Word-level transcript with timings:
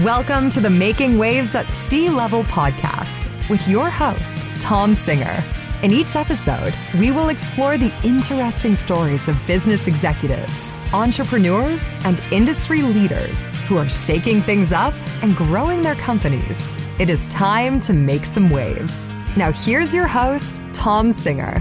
Welcome 0.00 0.48
to 0.52 0.60
the 0.60 0.70
Making 0.70 1.18
Waves 1.18 1.54
at 1.54 1.66
C-Level 1.66 2.44
podcast 2.44 3.28
with 3.50 3.68
your 3.68 3.90
host, 3.90 4.34
Tom 4.62 4.94
Singer. 4.94 5.44
In 5.82 5.90
each 5.90 6.16
episode, 6.16 6.72
we 6.98 7.10
will 7.10 7.28
explore 7.28 7.76
the 7.76 7.92
interesting 8.02 8.74
stories 8.74 9.28
of 9.28 9.46
business 9.46 9.86
executives, 9.86 10.72
entrepreneurs, 10.94 11.84
and 12.04 12.22
industry 12.32 12.80
leaders 12.80 13.38
who 13.66 13.76
are 13.76 13.88
shaking 13.90 14.40
things 14.40 14.72
up 14.72 14.94
and 15.22 15.36
growing 15.36 15.82
their 15.82 15.96
companies. 15.96 16.72
It 16.98 17.10
is 17.10 17.28
time 17.28 17.78
to 17.80 17.92
make 17.92 18.24
some 18.24 18.48
waves. 18.48 19.10
Now, 19.36 19.52
here's 19.52 19.92
your 19.92 20.06
host, 20.06 20.62
Tom 20.72 21.12
Singer. 21.12 21.60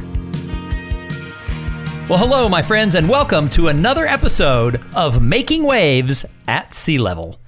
Well, 2.08 2.18
hello, 2.18 2.48
my 2.48 2.62
friends, 2.62 2.96
and 2.96 3.10
welcome 3.10 3.50
to 3.50 3.68
another 3.68 4.06
episode 4.06 4.80
of 4.96 5.22
Making 5.22 5.64
Waves 5.64 6.26
at 6.48 6.74
C-Level 6.74 7.41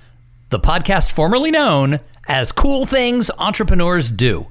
the 0.54 0.60
podcast 0.60 1.12
formerly 1.12 1.50
known 1.50 2.00
as 2.28 2.52
Cool 2.52 2.86
Things 2.86 3.32
Entrepreneurs 3.40 4.12
Do. 4.12 4.46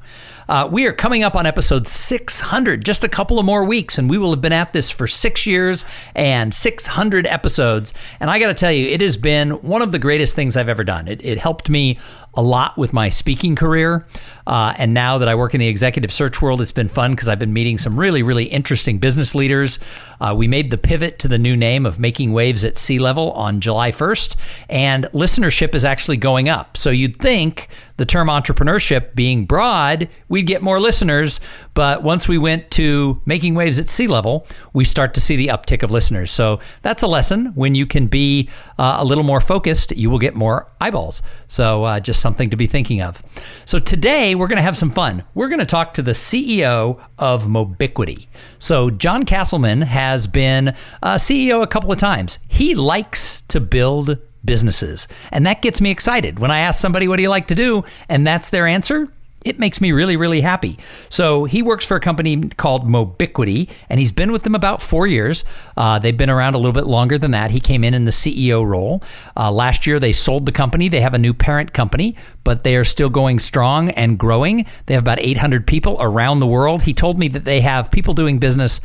Uh, 0.48 0.68
we 0.70 0.84
are 0.86 0.92
coming 0.92 1.22
up 1.22 1.36
on 1.36 1.46
episode 1.46 1.86
600, 1.86 2.84
just 2.84 3.04
a 3.04 3.08
couple 3.08 3.38
of 3.38 3.46
more 3.46 3.64
weeks, 3.64 3.98
and 3.98 4.10
we 4.10 4.18
will 4.18 4.30
have 4.30 4.40
been 4.40 4.52
at 4.52 4.72
this 4.72 4.90
for 4.90 5.06
six 5.06 5.46
years 5.46 5.84
and 6.16 6.52
600 6.52 7.26
episodes. 7.28 7.94
And 8.18 8.28
I 8.28 8.40
got 8.40 8.48
to 8.48 8.54
tell 8.54 8.72
you, 8.72 8.88
it 8.88 9.00
has 9.00 9.16
been 9.16 9.50
one 9.62 9.80
of 9.80 9.92
the 9.92 10.00
greatest 10.00 10.34
things 10.34 10.56
I've 10.56 10.68
ever 10.68 10.82
done. 10.82 11.06
It, 11.06 11.24
it 11.24 11.38
helped 11.38 11.68
me 11.68 12.00
a 12.34 12.42
lot 12.42 12.78
with 12.78 12.92
my 12.92 13.10
speaking 13.10 13.54
career. 13.54 14.06
Uh, 14.46 14.74
and 14.76 14.92
now 14.92 15.18
that 15.18 15.28
I 15.28 15.34
work 15.34 15.54
in 15.54 15.60
the 15.60 15.68
executive 15.68 16.12
search 16.12 16.42
world, 16.42 16.60
it's 16.60 16.72
been 16.72 16.88
fun 16.88 17.12
because 17.12 17.28
I've 17.28 17.38
been 17.38 17.52
meeting 17.52 17.78
some 17.78 17.98
really, 17.98 18.22
really 18.22 18.44
interesting 18.44 18.98
business 18.98 19.34
leaders. 19.34 19.78
Uh, 20.20 20.34
we 20.36 20.48
made 20.48 20.70
the 20.70 20.78
pivot 20.78 21.18
to 21.20 21.28
the 21.28 21.38
new 21.38 21.56
name 21.56 21.86
of 21.86 21.98
Making 21.98 22.32
Waves 22.32 22.64
at 22.64 22.78
C-Level 22.78 23.32
on 23.32 23.60
July 23.60 23.92
1st, 23.92 24.36
and 24.68 25.04
listenership 25.12 25.74
is 25.74 25.84
actually 25.84 26.16
going 26.16 26.48
up. 26.48 26.76
So 26.76 26.90
you'd 26.90 27.16
think 27.16 27.68
the 27.98 28.06
term 28.06 28.28
entrepreneurship 28.28 29.14
being 29.14 29.44
broad, 29.44 30.08
we'd 30.28 30.46
get 30.46 30.62
more 30.62 30.80
listeners. 30.80 31.40
But 31.74 32.02
once 32.02 32.26
we 32.26 32.38
went 32.38 32.70
to 32.72 33.20
Making 33.26 33.54
Waves 33.54 33.78
at 33.78 33.88
C-Level, 33.88 34.46
we 34.72 34.84
start 34.84 35.14
to 35.14 35.20
see 35.20 35.36
the 35.36 35.48
uptick 35.48 35.82
of 35.82 35.90
listeners. 35.90 36.30
So 36.32 36.58
that's 36.80 37.02
a 37.02 37.06
lesson. 37.06 37.46
When 37.54 37.74
you 37.74 37.86
can 37.86 38.06
be 38.08 38.48
uh, 38.78 38.96
a 38.98 39.04
little 39.04 39.24
more 39.24 39.40
focused, 39.40 39.92
you 39.92 40.10
will 40.10 40.18
get 40.18 40.34
more 40.34 40.66
eyeballs. 40.80 41.22
So 41.46 41.84
uh, 41.84 42.00
just 42.00 42.21
something 42.22 42.48
to 42.50 42.56
be 42.56 42.66
thinking 42.66 43.02
of. 43.02 43.22
So 43.66 43.78
today 43.78 44.34
we're 44.34 44.46
going 44.46 44.56
to 44.56 44.62
have 44.62 44.76
some 44.76 44.90
fun. 44.90 45.24
We're 45.34 45.48
going 45.48 45.60
to 45.60 45.66
talk 45.66 45.92
to 45.94 46.02
the 46.02 46.12
CEO 46.12 46.98
of 47.18 47.44
Mobiquity. 47.44 48.28
So 48.58 48.88
John 48.88 49.24
Castleman 49.24 49.82
has 49.82 50.26
been 50.26 50.68
uh, 50.68 50.74
a 51.02 51.14
CEO 51.16 51.62
a 51.62 51.66
couple 51.66 51.92
of 51.92 51.98
times. 51.98 52.38
He 52.48 52.74
likes 52.74 53.42
to 53.42 53.60
build 53.60 54.16
businesses. 54.44 55.08
And 55.30 55.46
that 55.46 55.62
gets 55.62 55.80
me 55.80 55.90
excited. 55.90 56.38
When 56.38 56.50
I 56.50 56.60
ask 56.60 56.80
somebody, 56.80 57.08
what 57.08 57.16
do 57.16 57.22
you 57.22 57.28
like 57.28 57.48
to 57.48 57.54
do? 57.54 57.84
And 58.08 58.26
that's 58.26 58.50
their 58.50 58.66
answer, 58.66 59.08
it 59.44 59.58
makes 59.58 59.80
me 59.80 59.92
really, 59.92 60.16
really 60.16 60.40
happy. 60.40 60.78
So 61.08 61.44
he 61.44 61.62
works 61.62 61.84
for 61.84 61.96
a 61.96 62.00
company 62.00 62.48
called 62.48 62.86
Mobiquity, 62.86 63.68
and 63.88 63.98
he's 63.98 64.12
been 64.12 64.32
with 64.32 64.42
them 64.42 64.54
about 64.54 64.80
four 64.80 65.06
years. 65.06 65.44
Uh, 65.76 65.98
they've 65.98 66.16
been 66.16 66.30
around 66.30 66.54
a 66.54 66.58
little 66.58 66.72
bit 66.72 66.86
longer 66.86 67.18
than 67.18 67.32
that. 67.32 67.50
He 67.50 67.60
came 67.60 67.84
in 67.84 67.94
in 67.94 68.04
the 68.04 68.10
CEO 68.10 68.66
role. 68.66 69.02
Uh, 69.36 69.50
last 69.50 69.86
year, 69.86 69.98
they 69.98 70.12
sold 70.12 70.46
the 70.46 70.52
company. 70.52 70.88
They 70.88 71.00
have 71.00 71.14
a 71.14 71.18
new 71.18 71.34
parent 71.34 71.72
company, 71.72 72.16
but 72.44 72.64
they 72.64 72.76
are 72.76 72.84
still 72.84 73.10
going 73.10 73.38
strong 73.38 73.90
and 73.90 74.18
growing. 74.18 74.66
They 74.86 74.94
have 74.94 75.02
about 75.02 75.20
800 75.20 75.66
people 75.66 75.96
around 76.00 76.40
the 76.40 76.46
world. 76.46 76.82
He 76.82 76.94
told 76.94 77.18
me 77.18 77.28
that 77.28 77.44
they 77.44 77.60
have 77.60 77.90
people 77.90 78.14
doing 78.14 78.38
business 78.38 78.80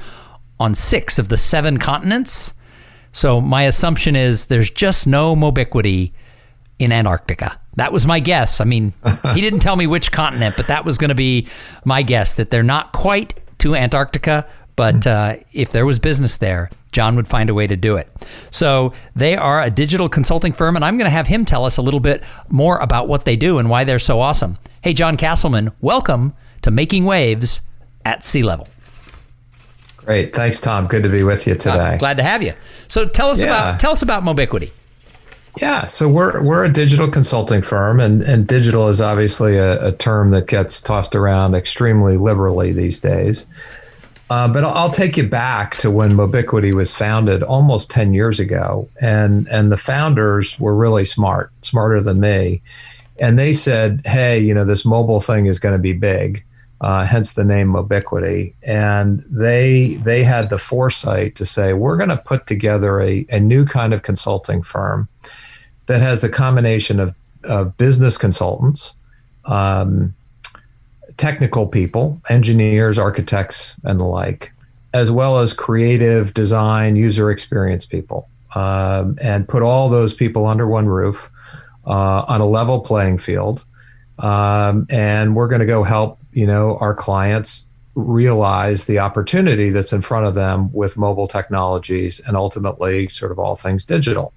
on 0.60 0.74
six 0.74 1.20
of 1.20 1.30
the 1.30 1.38
seven 1.38 1.78
continents. 1.78 2.54
So 3.12 3.42
my 3.42 3.64
assumption 3.64 4.16
is 4.16 4.46
there's 4.46 4.70
just 4.70 5.08
no 5.08 5.36
Mobiquity 5.36 6.14
in 6.80 6.92
Antarctica. 6.92 7.60
That 7.78 7.94
was 7.94 8.06
my 8.06 8.20
guess. 8.20 8.60
I 8.60 8.66
mean, 8.66 8.94
he 9.34 9.42
didn't 9.42 9.60
tell 9.60 9.76
me 9.76 9.88
which 9.88 10.12
continent, 10.12 10.56
but 10.58 10.68
that 10.68 10.84
was 10.84 10.98
going 10.98 11.10
to 11.10 11.16
be 11.16 11.48
my 11.86 12.02
guess 12.02 12.34
that 12.36 12.50
they're 12.50 12.64
not 12.64 12.92
quite 12.92 13.36
to 13.60 13.76
Antarctica, 13.76 14.48
but 14.76 15.06
hmm. 15.06 15.10
uh, 15.10 15.36
if 15.54 15.72
there 15.72 15.86
was 15.86 16.00
business 16.00 16.38
there, 16.38 16.70
John 16.92 17.16
would 17.16 17.28
find 17.28 17.50
a 17.50 17.54
way 17.54 17.68
to 17.68 17.76
do 17.76 17.98
it. 17.98 18.12
So 18.52 18.94
they 19.16 19.36
are 19.36 19.62
a 19.62 19.70
digital 19.70 20.10
consulting 20.10 20.54
firm, 20.54 20.76
and 20.76 20.84
I'm 20.84 20.98
going 20.98 21.06
to 21.06 21.12
have 21.12 21.28
him 21.28 21.46
tell 21.46 21.66
us 21.66 21.78
a 21.78 21.82
little 21.82 22.00
bit 22.00 22.24
more 22.50 22.78
about 22.80 23.08
what 23.08 23.26
they 23.26 23.36
do 23.36 23.60
and 23.60 23.70
why 23.70 23.84
they're 23.84 24.00
so 24.00 24.20
awesome. 24.20 24.58
Hey, 24.82 24.94
John 24.94 25.16
Castleman, 25.16 25.72
welcome 25.82 26.34
to 26.64 26.72
Making 26.72 27.06
Waves 27.06 27.62
at 28.06 28.24
C-Level. 28.24 28.68
Great, 29.98 30.34
thanks, 30.34 30.62
Tom. 30.62 30.88
Good 30.88 31.04
to 31.04 31.10
be 31.10 31.22
with 31.22 31.46
you 31.46 31.54
today. 31.54 31.96
Uh, 31.96 31.98
glad 31.98 32.18
to 32.18 32.24
have 32.24 32.42
you. 32.42 32.54
So 32.88 33.08
tell 33.08 33.30
us 33.30 33.42
yeah. 33.42 33.48
about 33.48 33.80
tell 33.82 33.92
us 33.92 34.02
about 34.02 34.24
Mobiquity. 34.24 34.72
Yeah, 35.60 35.86
so 35.86 36.08
we're 36.08 36.44
we're 36.44 36.66
a 36.66 36.72
digital 36.72 37.10
consulting 37.10 37.62
firm, 37.62 38.00
and 38.00 38.22
and 38.22 38.48
digital 38.48 38.88
is 38.90 39.02
obviously 39.02 39.58
a, 39.58 39.88
a 39.88 39.92
term 39.92 40.32
that 40.32 40.48
gets 40.48 40.82
tossed 40.82 41.16
around 41.16 41.56
extremely 41.56 42.18
liberally 42.18 42.72
these 42.74 43.00
days. 43.00 43.48
Uh, 44.30 44.48
but 44.52 44.66
I'll, 44.66 44.92
take 44.92 45.16
you 45.16 45.26
back 45.26 45.78
to 45.78 45.90
when 45.90 46.14
Mobiquity 46.14 46.74
was 46.74 46.94
founded 46.94 47.44
almost 47.44 47.90
ten 47.90 48.14
years 48.14 48.40
ago, 48.40 48.88
and 49.02 49.48
and 49.48 49.72
the 49.72 49.78
founders 49.78 50.60
were 50.60 50.76
really 50.76 51.06
smart, 51.06 51.52
smarter 51.62 52.02
than 52.02 52.20
me, 52.20 52.62
and 53.20 53.40
they 53.40 53.54
said, 53.54 54.02
"Hey, 54.06 54.40
you 54.40 54.54
know, 54.54 54.66
this 54.66 54.86
mobile 54.86 55.22
thing 55.22 55.48
is 55.48 55.60
going 55.60 55.74
to 55.74 55.80
be 55.80 55.94
big." 55.94 56.44
Uh, 56.80 57.04
hence 57.04 57.34
the 57.34 57.44
name 57.44 57.70
Mobiquity. 57.70 58.54
And 58.62 59.24
they 59.32 59.96
they 60.04 60.24
had 60.24 60.52
the 60.52 60.60
foresight 60.60 61.34
to 61.38 61.44
say, 61.44 61.74
we're 61.74 61.98
going 61.98 62.10
to 62.10 62.18
put 62.18 62.46
together 62.46 63.02
a, 63.02 63.26
a 63.32 63.40
new 63.40 63.66
kind 63.66 63.96
of 63.96 64.04
consulting 64.04 64.62
firm 64.62 65.08
that 65.88 66.02
has 66.02 66.24
a 66.24 66.30
combination 66.30 67.00
of, 67.00 67.16
of 67.44 67.76
business 67.78 68.18
consultants, 68.18 68.94
um, 69.46 70.14
technical 71.18 71.68
people, 71.68 72.22
engineers, 72.30 73.00
architects, 73.00 73.76
and 73.84 74.00
the 74.00 74.06
like, 74.06 74.54
as 74.94 75.12
well 75.12 75.40
as 75.40 75.54
creative 75.54 76.34
design, 76.34 76.96
user 76.96 77.32
experience 77.32 77.86
people, 77.86 78.30
um, 78.56 79.18
and 79.22 79.48
put 79.48 79.64
all 79.64 79.90
those 79.90 80.14
people 80.14 80.46
under 80.46 80.68
one 80.68 80.88
roof 80.88 81.30
uh, 81.86 82.24
on 82.28 82.42
a 82.42 82.46
level 82.46 82.80
playing 82.80 83.18
field. 83.18 83.66
Um, 84.20 84.88
and 84.90 85.36
we're 85.36 85.48
going 85.48 85.60
to 85.60 85.68
go 85.68 85.84
help 85.84 86.20
you 86.34 86.46
know 86.46 86.78
our 86.78 86.94
clients 86.94 87.66
realize 87.96 88.86
the 88.86 89.00
opportunity 89.00 89.72
that's 89.72 89.92
in 89.92 90.02
front 90.02 90.28
of 90.28 90.36
them 90.36 90.72
with 90.72 90.98
mobile 90.98 91.28
technologies 91.28 92.20
and 92.28 92.38
ultimately 92.38 93.08
sort 93.08 93.32
of 93.32 93.40
all 93.40 93.56
things 93.56 93.84
digital. 93.84 94.32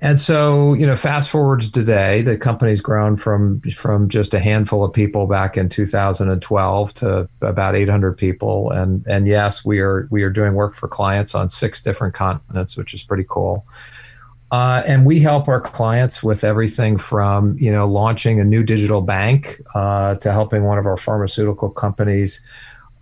And 0.00 0.20
so, 0.20 0.74
you 0.74 0.86
know, 0.86 0.94
fast 0.94 1.30
forward 1.30 1.62
to 1.62 1.72
today, 1.72 2.20
the 2.20 2.36
company's 2.36 2.82
grown 2.82 3.16
from 3.16 3.62
from 3.62 4.10
just 4.10 4.34
a 4.34 4.38
handful 4.38 4.84
of 4.84 4.92
people 4.92 5.26
back 5.26 5.56
in 5.56 5.70
2012 5.70 6.94
to 6.94 7.28
about 7.40 7.74
800 7.74 8.16
people. 8.16 8.70
And 8.70 9.06
and 9.06 9.26
yes, 9.26 9.64
we 9.64 9.80
are 9.80 10.06
we 10.10 10.22
are 10.22 10.30
doing 10.30 10.52
work 10.52 10.74
for 10.74 10.86
clients 10.86 11.34
on 11.34 11.48
six 11.48 11.80
different 11.80 12.12
continents, 12.12 12.76
which 12.76 12.92
is 12.92 13.02
pretty 13.02 13.24
cool. 13.28 13.64
Uh, 14.52 14.82
and 14.86 15.06
we 15.06 15.18
help 15.18 15.48
our 15.48 15.60
clients 15.60 16.22
with 16.22 16.44
everything 16.44 16.98
from 16.98 17.56
you 17.58 17.72
know 17.72 17.86
launching 17.86 18.38
a 18.38 18.44
new 18.44 18.62
digital 18.62 19.00
bank 19.00 19.62
uh, 19.74 20.14
to 20.16 20.30
helping 20.30 20.64
one 20.64 20.78
of 20.78 20.86
our 20.86 20.98
pharmaceutical 20.98 21.70
companies 21.70 22.42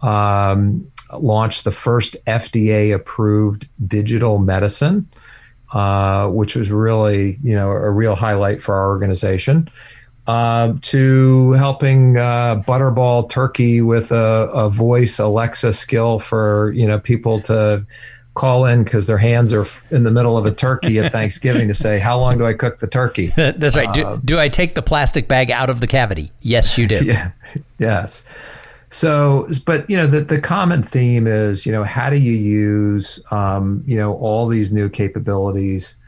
um, 0.03 0.87
launch 1.19 1.65
the 1.65 1.73
first 1.73 2.17
FDA 2.27 2.95
approved 2.95 3.69
digital 3.87 4.39
medicine 4.39 5.09
uh, 5.73 6.29
which 6.29 6.55
was 6.55 6.71
really 6.71 7.39
you 7.43 7.55
know 7.55 7.71
a 7.71 7.91
real 7.91 8.15
highlight 8.15 8.63
for 8.63 8.75
our 8.75 8.89
organization. 8.89 9.69
Uh, 10.27 10.73
to 10.81 11.53
helping 11.53 12.17
uh, 12.17 12.63
Butterball 12.67 13.29
Turkey 13.29 13.83
with 13.83 14.11
a, 14.11 14.49
a, 14.55 14.71
voice 14.71 15.19
Alexa 15.19 15.75
skill 15.75 16.19
for 16.19 16.73
you 16.73 16.87
know 16.87 16.99
people 16.99 17.43
to 17.43 17.85
call 18.35 18.65
in 18.65 18.85
because 18.85 19.07
their 19.07 19.19
hands 19.19 19.53
are 19.53 19.65
in 19.91 20.05
the 20.05 20.11
middle 20.11 20.37
of 20.37 20.45
a 20.45 20.51
turkey 20.51 20.99
at 20.99 21.13
Thanksgiving 21.19 21.69
to 21.69 21.75
say, 21.75 21.99
"How 21.99 22.19
long 22.19 22.39
do 22.39 22.47
I 22.47 22.53
cook 22.53 22.79
the 22.79 22.87
turkey?" 22.87 23.27
That's 23.37 23.77
right. 23.77 23.93
Do, 23.93 24.07
uh, 24.07 24.19
do 24.25 24.39
I 24.39 24.49
take 24.49 24.75
the 24.75 24.83
plastic 24.83 25.29
bag 25.29 25.51
out 25.51 25.71
of 25.71 25.81
the 25.81 25.87
cavity? 25.87 26.33
Yes, 26.43 26.77
you 26.77 26.87
do. 26.87 27.05
Yeah. 27.05 27.31
Yes. 27.79 28.25
So, 28.95 29.49
but 29.67 29.91
you 29.91 29.97
know, 29.97 30.07
the, 30.07 30.21
the 30.21 30.41
common 30.41 30.85
theme 30.85 31.27
is, 31.27 31.67
you 31.67 31.73
know, 31.73 31.83
how 31.83 32.11
do 32.11 32.17
you 32.17 32.31
use, 32.31 33.19
um, 33.33 33.83
you 33.89 33.97
know, 33.97 34.15
all 34.19 34.47
these 34.47 34.73
new 34.73 34.89
capabilities 34.89 35.99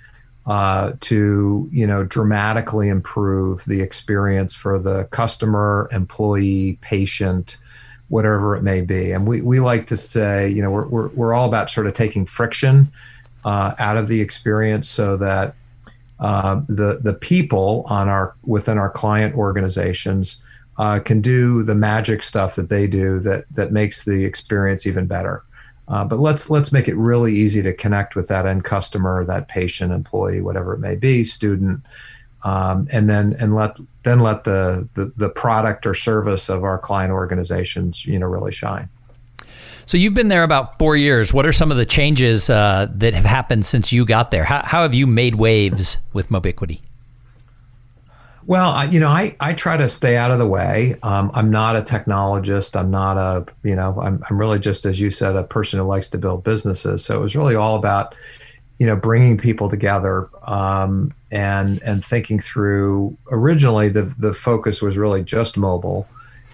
uh, 0.47 0.93
to, 1.01 1.69
you 1.73 1.85
know, 1.85 2.05
dramatically 2.05 2.89
improve 2.89 3.65
the 3.65 3.81
experience 3.81 4.55
for 4.55 4.79
the 4.79 5.03
customer, 5.07 5.89
employee, 5.91 6.79
patient, 6.81 7.57
whatever 8.07 8.55
it 8.55 8.63
may 8.63 8.83
be. 8.83 9.11
And 9.11 9.27
we, 9.27 9.41
we 9.41 9.59
like 9.59 9.89
to 9.89 9.97
say, 9.97 10.49
you 10.49 10.63
know, 10.63 10.71
we're, 10.71 10.87
we're, 10.87 11.09
we're 11.09 11.35
all 11.35 11.49
about 11.49 11.71
sort 11.71 11.89
of 11.89 11.95
taking 11.95 12.25
friction 12.25 12.87
uh, 13.45 13.75
out 13.81 13.97
of 13.97 14.07
the 14.07 14.21
experience 14.21 14.89
so 14.89 15.17
that 15.17 15.57
uh, 16.21 16.61
the 16.69 17.01
the 17.03 17.13
people 17.15 17.85
on 17.89 18.09
our 18.09 18.35
within 18.45 18.79
our 18.79 18.89
client 18.89 19.35
organizations 19.35 20.41
uh, 20.79 21.01
can 21.01 21.21
do 21.21 21.63
the 21.63 21.75
magic 21.75 22.23
stuff 22.23 22.55
that 22.57 22.69
they 22.69 22.87
do 22.87 23.19
that 23.21 23.45
that 23.53 23.73
makes 23.73 24.05
the 24.05 24.25
experience 24.25 24.87
even 24.87 25.07
better. 25.07 25.43
Uh, 25.89 26.05
but 26.05 26.19
let's 26.19 26.51
let's 26.51 26.73
make 26.73 26.89
it 26.89 26.97
really 26.97 27.33
easy 27.35 27.63
to 27.63 27.73
connect 27.73 28.17
with 28.17 28.29
that 28.29 28.45
end 28.47 28.65
customer, 28.65 29.25
that 29.25 29.49
patient, 29.49 29.93
employee, 29.93 30.41
whatever 30.41 30.75
it 30.75 30.81
may 30.81 30.97
be, 30.97 31.23
student, 31.23 31.81
um, 32.43 32.89
and 32.91 33.09
then 33.09 33.37
and 33.39 33.55
let 33.55 33.79
then 34.03 34.21
let 34.21 34.45
the, 34.45 34.89
the 34.95 35.13
the 35.17 35.29
product 35.29 35.87
or 35.87 35.95
service 35.95 36.49
of 36.49 36.65
our 36.65 36.79
client 36.79 37.13
organizations 37.13 38.05
you 38.05 38.19
know 38.19 38.27
really 38.27 38.53
shine. 38.53 38.89
So 39.87 39.97
you've 39.97 40.15
been 40.15 40.29
there 40.29 40.43
about 40.43 40.81
four 40.81 40.97
years. 40.97 41.33
What 41.33 41.47
are 41.47 41.53
some 41.53 41.71
of 41.71 41.77
the 41.77 41.87
changes 41.87 42.51
uh, 42.51 42.89
that 42.97 43.15
have 43.15 43.25
happened 43.25 43.65
since 43.65 43.93
you 43.93 44.05
got 44.05 44.33
there? 44.33 44.43
How, 44.43 44.63
how 44.65 44.83
have 44.83 44.95
you 44.95 45.07
made 45.07 45.37
waves 45.37 45.97
with 46.13 46.29
Mobiquity? 46.29 46.83
Well, 48.47 48.71
I, 48.71 48.85
you 48.85 49.01
know, 49.01 49.09
I, 49.09 49.35
I 49.41 49.55
try 49.55 49.77
to 49.77 49.89
stay 49.89 50.17
out 50.17 50.31
of 50.31 50.39
the 50.39 50.47
way. 50.47 50.95
Um, 51.03 51.33
I'm 51.35 51.51
not 51.51 51.75
a 51.75 51.83
technologist. 51.83 52.79
I'm 52.79 52.93
not 52.93 53.17
a, 53.19 53.45
you 53.65 53.75
know, 53.75 54.01
I'm, 54.01 54.23
I'm 54.31 54.39
really 54.39 54.61
just, 54.61 54.87
as 54.87 55.01
you 55.01 55.11
said, 55.11 55.35
a 55.35 55.43
person 55.43 55.81
who 55.81 55.85
likes 55.85 56.09
to 56.11 56.19
build 56.19 56.45
businesses. 56.45 57.05
So 57.05 57.19
it 57.19 57.23
was 57.23 57.35
really 57.35 57.57
all 57.57 57.75
about, 57.75 58.15
you 58.79 58.87
know, 58.87 58.95
bringing 58.95 59.37
people 59.37 59.69
together 59.69 60.29
um, 60.47 61.13
and 61.33 61.83
and 61.83 62.05
thinking 62.05 62.39
through. 62.39 63.17
Originally, 63.33 63.89
the 63.89 64.03
the 64.19 64.33
focus 64.33 64.81
was 64.81 64.97
really 64.97 65.25
just 65.25 65.57
mobile, 65.57 66.07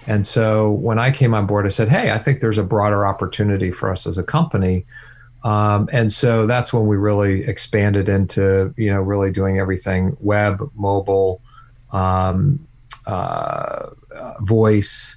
and 0.06 0.24
so 0.26 0.70
when 0.70 0.98
I 0.98 1.10
came 1.10 1.34
on 1.34 1.46
board, 1.46 1.66
I 1.66 1.70
said, 1.70 1.88
"Hey, 1.88 2.12
I 2.12 2.18
think 2.18 2.40
there's 2.40 2.58
a 2.58 2.64
broader 2.64 3.04
opportunity 3.04 3.72
for 3.72 3.90
us 3.90 4.06
as 4.06 4.18
a 4.18 4.22
company." 4.22 4.86
Um, 5.42 5.88
and 5.92 6.12
so 6.12 6.46
that's 6.46 6.72
when 6.72 6.86
we 6.86 6.96
really 6.96 7.42
expanded 7.42 8.08
into, 8.08 8.72
you 8.76 8.88
know, 8.90 9.02
really 9.02 9.32
doing 9.32 9.58
everything 9.58 10.16
web, 10.20 10.62
mobile 10.76 11.42
um, 11.92 12.66
uh, 13.06 13.90
voice. 14.40 15.16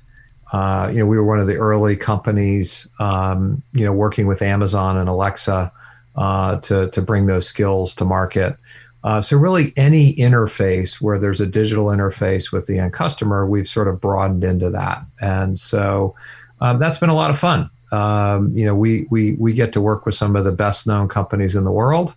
Uh, 0.51 0.89
you 0.91 0.99
know, 0.99 1.05
we 1.05 1.17
were 1.17 1.25
one 1.25 1.39
of 1.39 1.47
the 1.47 1.55
early 1.55 1.95
companies, 1.95 2.87
um, 2.99 3.61
you 3.73 3.83
know, 3.83 3.93
working 3.93 4.27
with 4.27 4.41
Amazon 4.41 4.97
and 4.97 5.09
Alexa 5.09 5.71
uh, 6.15 6.57
to 6.57 6.89
to 6.89 7.01
bring 7.01 7.25
those 7.25 7.47
skills 7.47 7.95
to 7.95 8.05
market. 8.05 8.55
Uh, 9.03 9.21
so 9.21 9.37
really, 9.37 9.71
any 9.77 10.15
interface 10.15 10.99
where 10.99 11.19
there's 11.19 11.39
a 11.39 11.45
digital 11.45 11.87
interface 11.87 12.51
with 12.51 12.65
the 12.65 12.79
end 12.79 12.93
customer, 12.93 13.45
we've 13.45 13.67
sort 13.67 13.87
of 13.87 14.01
broadened 14.01 14.43
into 14.43 14.69
that, 14.69 15.03
and 15.21 15.59
so 15.59 16.15
um, 16.61 16.79
that's 16.79 16.97
been 16.97 17.09
a 17.09 17.15
lot 17.15 17.29
of 17.29 17.37
fun. 17.37 17.69
Um, 17.91 18.55
you 18.57 18.65
know, 18.65 18.75
we 18.75 19.05
we 19.09 19.33
we 19.33 19.53
get 19.53 19.73
to 19.73 19.81
work 19.81 20.05
with 20.05 20.15
some 20.15 20.35
of 20.35 20.43
the 20.43 20.51
best 20.51 20.87
known 20.87 21.07
companies 21.07 21.55
in 21.55 21.63
the 21.63 21.71
world. 21.71 22.15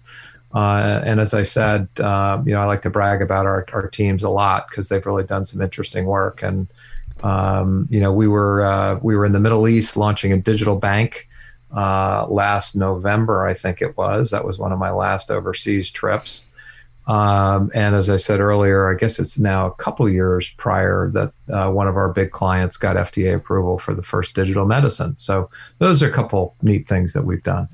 Uh, 0.54 1.02
and 1.04 1.20
as 1.20 1.34
I 1.34 1.42
said, 1.42 1.88
uh, 2.00 2.42
you 2.44 2.52
know, 2.54 2.60
I 2.60 2.64
like 2.64 2.82
to 2.82 2.90
brag 2.90 3.20
about 3.20 3.46
our, 3.46 3.66
our 3.72 3.88
teams 3.88 4.22
a 4.22 4.30
lot 4.30 4.68
because 4.68 4.88
they've 4.88 5.04
really 5.04 5.24
done 5.24 5.44
some 5.44 5.60
interesting 5.60 6.06
work. 6.06 6.42
And 6.42 6.68
um, 7.22 7.86
you 7.90 8.00
know, 8.00 8.12
we 8.12 8.28
were 8.28 8.62
uh, 8.62 8.98
we 9.02 9.16
were 9.16 9.26
in 9.26 9.32
the 9.32 9.40
Middle 9.40 9.68
East 9.68 9.96
launching 9.96 10.32
a 10.32 10.38
digital 10.38 10.76
bank 10.76 11.28
uh, 11.74 12.26
last 12.28 12.76
November, 12.76 13.46
I 13.46 13.54
think 13.54 13.82
it 13.82 13.96
was. 13.96 14.30
That 14.30 14.44
was 14.44 14.58
one 14.58 14.72
of 14.72 14.78
my 14.78 14.90
last 14.90 15.30
overseas 15.30 15.90
trips. 15.90 16.44
Um, 17.06 17.70
and 17.74 17.94
as 17.94 18.10
I 18.10 18.16
said 18.16 18.38
earlier, 18.38 18.92
I 18.92 18.98
guess 18.98 19.18
it's 19.18 19.38
now 19.38 19.66
a 19.66 19.74
couple 19.74 20.08
years 20.10 20.50
prior 20.50 21.10
that 21.12 21.32
uh, 21.50 21.70
one 21.70 21.88
of 21.88 21.96
our 21.96 22.12
big 22.12 22.32
clients 22.32 22.76
got 22.76 22.96
FDA 22.96 23.34
approval 23.34 23.78
for 23.78 23.94
the 23.94 24.02
first 24.02 24.34
digital 24.34 24.66
medicine. 24.66 25.16
So 25.16 25.48
those 25.78 26.02
are 26.02 26.08
a 26.08 26.12
couple 26.12 26.54
neat 26.60 26.86
things 26.86 27.14
that 27.14 27.24
we've 27.24 27.42
done. 27.42 27.68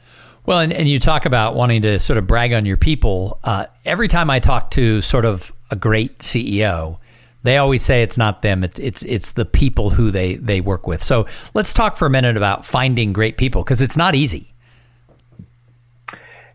Well, 0.47 0.59
and, 0.59 0.73
and 0.73 0.87
you 0.89 0.99
talk 0.99 1.25
about 1.25 1.55
wanting 1.55 1.83
to 1.83 1.99
sort 1.99 2.19
of 2.19 2.27
brag 2.27 2.53
on 2.53 2.67
your 2.67 2.77
people. 2.77 3.39
Uh, 3.45 3.67
every 3.85 4.09
time 4.09 4.29
I 4.29 4.41
talk 4.41 4.71
to 4.73 5.01
sort 5.01 5.25
of 5.25 5.53
a 5.71 5.77
great 5.77 6.19
CEO, 6.19 6.99
they 7.45 7.57
always 7.57 7.83
say 7.83 8.03
it's 8.03 8.19
not 8.19 8.43
them; 8.43 8.63
it's 8.63 8.79
it's 8.79 9.03
it's 9.05 9.33
the 9.33 9.45
people 9.45 9.91
who 9.91 10.11
they 10.11 10.37
they 10.37 10.61
work 10.61 10.87
with. 10.87 11.03
So 11.03 11.27
let's 11.55 11.73
talk 11.73 11.97
for 11.97 12.07
a 12.07 12.11
minute 12.11 12.37
about 12.37 12.67
finding 12.67 13.13
great 13.13 13.37
people 13.37 13.63
because 13.63 13.81
it's 13.81 13.97
not 13.97 14.15
easy. 14.15 14.55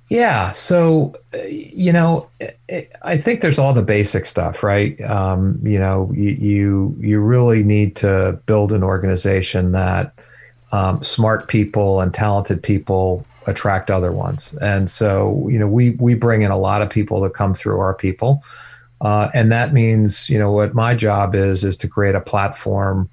Yeah. 0.10 0.52
So, 0.54 1.16
you 1.48 1.94
know, 1.94 2.28
I 3.04 3.16
think 3.16 3.42
there's 3.42 3.60
all 3.60 3.74
the 3.74 3.84
basic 3.84 4.26
stuff, 4.26 4.64
right? 4.64 5.00
Um, 5.02 5.60
you 5.64 5.78
know, 5.78 6.12
you, 6.16 6.32
you, 6.32 6.96
you 7.00 7.20
really 7.20 7.62
need 7.64 7.96
to 7.98 8.40
build 8.48 8.74
an 8.74 8.84
organization 8.84 9.72
that 9.74 10.12
um, 10.72 11.04
smart 11.04 11.48
people 11.48 12.02
and 12.02 12.12
talented 12.12 12.62
people 12.64 13.24
attract 13.48 13.90
other 13.90 14.12
ones. 14.12 14.56
And 14.62 14.90
so, 14.90 15.48
you 15.50 15.60
know, 15.60 15.68
we 15.68 15.92
we 15.92 16.14
bring 16.14 16.42
in 16.42 16.52
a 16.52 16.58
lot 16.58 16.82
of 16.82 16.90
people 16.90 17.22
that 17.22 17.34
come 17.34 17.54
through 17.54 17.80
our 17.80 17.94
people, 17.94 18.42
uh, 19.02 19.30
and 19.34 19.52
that 19.52 19.74
means, 19.74 20.30
you 20.30 20.38
know, 20.38 20.52
what 20.52 20.74
my 20.74 20.94
job 20.94 21.36
is 21.36 21.64
is 21.64 21.78
to 21.78 21.88
create 21.88 22.16
a 22.16 22.22
platform, 22.22 23.10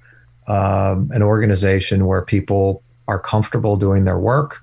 um, 0.47 1.09
an 1.13 1.23
organization 1.23 2.05
where 2.05 2.21
people 2.21 2.83
are 3.07 3.19
comfortable 3.19 3.77
doing 3.77 4.05
their 4.05 4.19
work. 4.19 4.59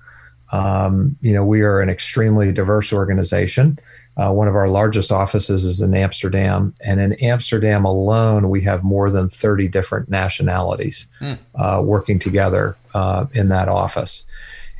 Um, 0.51 1.17
you 1.21 1.33
know, 1.33 1.43
we 1.43 1.61
are 1.61 1.81
an 1.81 1.89
extremely 1.89 2.51
diverse 2.51 2.93
organization. 2.93 3.79
Uh, 4.17 4.31
one 4.31 4.47
of 4.47 4.55
our 4.55 4.69
largest 4.69 5.11
offices 5.11 5.65
is 5.65 5.81
in 5.81 5.93
Amsterdam, 5.93 6.73
and 6.79 7.01
in 7.01 7.13
Amsterdam 7.13 7.83
alone, 7.83 8.49
we 8.49 8.61
have 8.61 8.83
more 8.83 9.09
than 9.09 9.27
30 9.27 9.67
different 9.67 10.09
nationalities 10.09 11.07
mm. 11.19 11.37
uh, 11.55 11.81
working 11.81 12.17
together 12.17 12.77
uh, 12.93 13.25
in 13.33 13.49
that 13.49 13.67
office. 13.67 14.25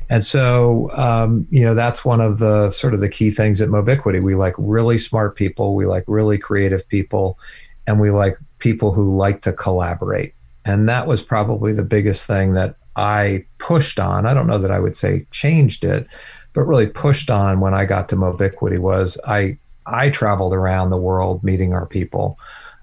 And 0.08 0.22
so, 0.22 0.90
um, 0.92 1.46
you 1.50 1.64
know, 1.64 1.74
that's 1.74 2.04
one 2.04 2.20
of 2.20 2.38
the 2.38 2.70
sort 2.70 2.94
of 2.94 3.00
the 3.00 3.08
key 3.08 3.30
things 3.30 3.60
at 3.60 3.68
Mobiquity. 3.68 4.20
We 4.20 4.34
like 4.34 4.54
really 4.56 4.98
smart 4.98 5.36
people, 5.36 5.74
we 5.74 5.86
like 5.86 6.04
really 6.06 6.38
creative 6.38 6.88
people, 6.88 7.38
and 7.86 8.00
we 8.00 8.10
like 8.10 8.38
people 8.58 8.92
who 8.92 9.14
like 9.16 9.42
to 9.42 9.52
collaborate. 9.52 10.34
And 10.64 10.88
that 10.88 11.06
was 11.06 11.22
probably 11.22 11.72
the 11.72 11.84
biggest 11.84 12.26
thing 12.26 12.54
that 12.54 12.76
I 12.96 13.44
pushed 13.58 13.98
on. 13.98 14.26
I 14.26 14.34
don't 14.34 14.46
know 14.46 14.58
that 14.58 14.70
I 14.70 14.80
would 14.80 14.96
say 14.96 15.26
changed 15.30 15.84
it, 15.84 16.06
but 16.52 16.62
really 16.62 16.86
pushed 16.86 17.30
on 17.30 17.60
when 17.60 17.74
I 17.74 17.84
got 17.84 18.08
to 18.10 18.16
Mobiquity 18.16 18.78
was 18.78 19.18
I 19.26 19.58
I 19.86 20.10
traveled 20.10 20.52
around 20.52 20.90
the 20.90 20.96
world 20.96 21.44
meeting 21.44 21.72
our 21.72 21.86
people. 21.86 22.38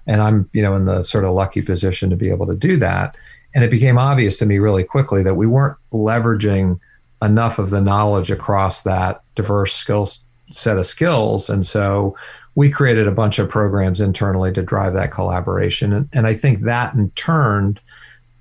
And 0.06 0.20
I'm, 0.20 0.48
you 0.52 0.62
know, 0.62 0.76
in 0.76 0.84
the 0.84 1.02
sort 1.02 1.24
of 1.24 1.34
lucky 1.34 1.62
position 1.62 2.10
to 2.10 2.16
be 2.16 2.30
able 2.30 2.46
to 2.46 2.54
do 2.54 2.76
that. 2.78 3.16
And 3.54 3.62
it 3.64 3.70
became 3.70 3.98
obvious 3.98 4.38
to 4.38 4.46
me 4.46 4.58
really 4.58 4.84
quickly 4.84 5.22
that 5.22 5.34
we 5.34 5.46
weren't 5.46 5.76
leveraging 5.92 6.78
enough 7.24 7.58
of 7.58 7.70
the 7.70 7.80
knowledge 7.80 8.30
across 8.30 8.82
that 8.82 9.22
diverse 9.34 9.72
skills 9.72 10.24
set 10.50 10.78
of 10.78 10.86
skills. 10.86 11.48
And 11.50 11.66
so 11.66 12.16
we 12.54 12.70
created 12.70 13.08
a 13.08 13.12
bunch 13.12 13.38
of 13.38 13.48
programs 13.48 14.00
internally 14.00 14.52
to 14.52 14.62
drive 14.62 14.92
that 14.94 15.10
collaboration. 15.10 15.92
And, 15.92 16.08
and 16.12 16.26
I 16.26 16.34
think 16.34 16.60
that 16.62 16.94
in 16.94 17.10
turn 17.10 17.78